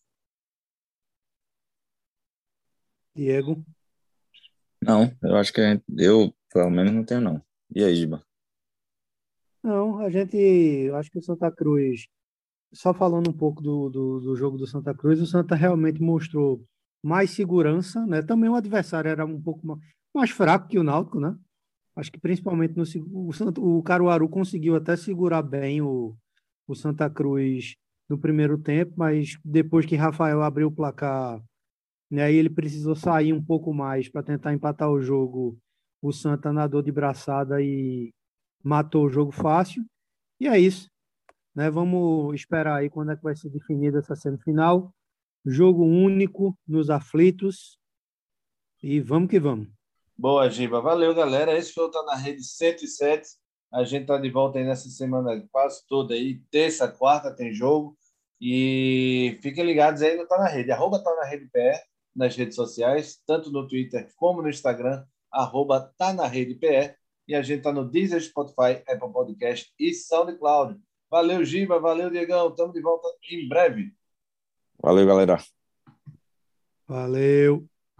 Diego? 3.15 3.65
Não, 4.81 5.11
eu 5.23 5.35
acho 5.35 5.51
que 5.51 5.59
eu, 5.97 6.33
pelo 6.53 6.69
menos, 6.69 6.93
não 6.93 7.03
tenho, 7.03 7.19
não. 7.19 7.41
E 7.75 7.83
aí, 7.83 7.95
Giba? 7.95 8.26
Não, 9.67 9.99
a 9.99 10.09
gente, 10.09 10.89
acho 10.93 11.11
que 11.11 11.19
o 11.19 11.21
Santa 11.21 11.51
Cruz, 11.51 12.07
só 12.73 12.93
falando 12.93 13.29
um 13.29 13.33
pouco 13.33 13.61
do, 13.61 13.89
do, 13.89 14.19
do 14.21 14.35
jogo 14.37 14.57
do 14.57 14.65
Santa 14.65 14.95
Cruz, 14.95 15.19
o 15.21 15.25
Santa 15.25 15.55
realmente 15.55 16.01
mostrou 16.01 16.63
mais 17.03 17.31
segurança, 17.31 18.05
né? 18.05 18.21
Também 18.21 18.49
o 18.49 18.55
adversário 18.55 19.09
era 19.09 19.25
um 19.25 19.41
pouco 19.41 19.77
mais 20.15 20.29
fraco 20.31 20.69
que 20.69 20.79
o 20.79 20.83
Náutico, 20.83 21.19
né? 21.19 21.37
Acho 21.97 22.09
que 22.09 22.17
principalmente 22.17 22.77
no 22.77 22.83
o, 23.27 23.33
Santa, 23.33 23.59
o 23.59 23.83
Caruaru 23.83 24.29
conseguiu 24.29 24.73
até 24.77 24.95
segurar 24.95 25.41
bem 25.41 25.81
o, 25.81 26.15
o 26.65 26.73
Santa 26.73 27.09
Cruz 27.09 27.75
no 28.07 28.17
primeiro 28.17 28.57
tempo, 28.57 28.93
mas 28.95 29.37
depois 29.43 29.85
que 29.85 29.97
Rafael 29.97 30.43
abriu 30.43 30.69
o 30.69 30.71
placar, 30.73 31.43
né, 32.09 32.31
ele 32.31 32.49
precisou 32.49 32.95
sair 32.95 33.33
um 33.33 33.43
pouco 33.43 33.73
mais 33.73 34.07
para 34.07 34.23
tentar 34.23 34.53
empatar 34.53 34.89
o 34.89 35.01
jogo. 35.01 35.57
O 36.01 36.13
Santa 36.13 36.53
nadou 36.53 36.81
de 36.81 36.91
braçada 36.91 37.61
e 37.61 38.13
matou 38.63 39.05
o 39.05 39.09
jogo 39.09 39.31
fácil. 39.31 39.83
E 40.39 40.47
é 40.47 40.59
isso. 40.59 40.89
Né? 41.55 41.69
Vamos 41.69 42.35
esperar 42.35 42.77
aí 42.77 42.89
quando 42.89 43.11
é 43.11 43.15
que 43.15 43.23
vai 43.23 43.35
ser 43.35 43.49
definida 43.49 43.99
essa 43.99 44.15
semifinal. 44.15 44.93
jogo 45.45 45.83
único 45.83 46.57
nos 46.67 46.89
aflitos. 46.89 47.77
E 48.81 48.99
vamos 48.99 49.29
que 49.29 49.39
vamos. 49.39 49.67
Boa, 50.15 50.49
Giba. 50.49 50.81
Valeu, 50.81 51.13
galera. 51.15 51.57
Esse 51.57 51.73
foi 51.73 51.85
o 51.85 51.91
Tá 51.91 52.03
na 52.03 52.15
Rede 52.15 52.43
107. 52.43 53.27
A 53.71 53.83
gente 53.83 54.05
tá 54.05 54.17
de 54.17 54.29
volta 54.29 54.59
aí 54.59 54.65
nessa 54.65 54.89
semana 54.89 55.45
quase 55.51 55.85
toda 55.87 56.13
aí. 56.13 56.39
Terça, 56.51 56.87
quarta 56.87 57.35
tem 57.35 57.53
jogo. 57.53 57.97
E 58.39 59.37
fiquem 59.41 59.65
ligados 59.65 60.01
aí 60.01 60.15
no 60.15 60.27
Tá 60.27 60.37
na 60.37 60.47
Rede. 60.47 60.71
Arroba 60.71 61.03
Tá 61.03 61.13
na 61.15 61.25
Rede 61.25 61.47
PR 61.49 61.79
nas 62.15 62.35
redes 62.35 62.55
sociais, 62.55 63.21
tanto 63.27 63.51
no 63.51 63.67
Twitter 63.67 64.11
como 64.15 64.41
no 64.41 64.49
Instagram. 64.49 65.05
Arroba 65.31 65.93
Tá 65.97 66.13
na 66.13 66.27
Rede 66.27 66.55
PR. 66.55 66.95
E 67.27 67.35
a 67.35 67.41
gente 67.41 67.61
tá 67.61 67.73
no 67.73 67.83
Deezer, 67.83 68.21
Spotify, 68.21 68.81
Apple 68.87 69.11
Podcast 69.11 69.73
e 69.77 69.93
SoundCloud. 69.93 70.79
Valeu, 71.09 71.43
Giba. 71.43 71.79
Valeu, 71.79 72.09
Diegão. 72.09 72.49
Estamos 72.49 72.73
de 72.73 72.81
volta 72.81 73.07
em 73.29 73.47
breve. 73.47 73.93
Valeu, 74.81 75.05
galera. 75.05 75.37
Valeu. 76.87 77.67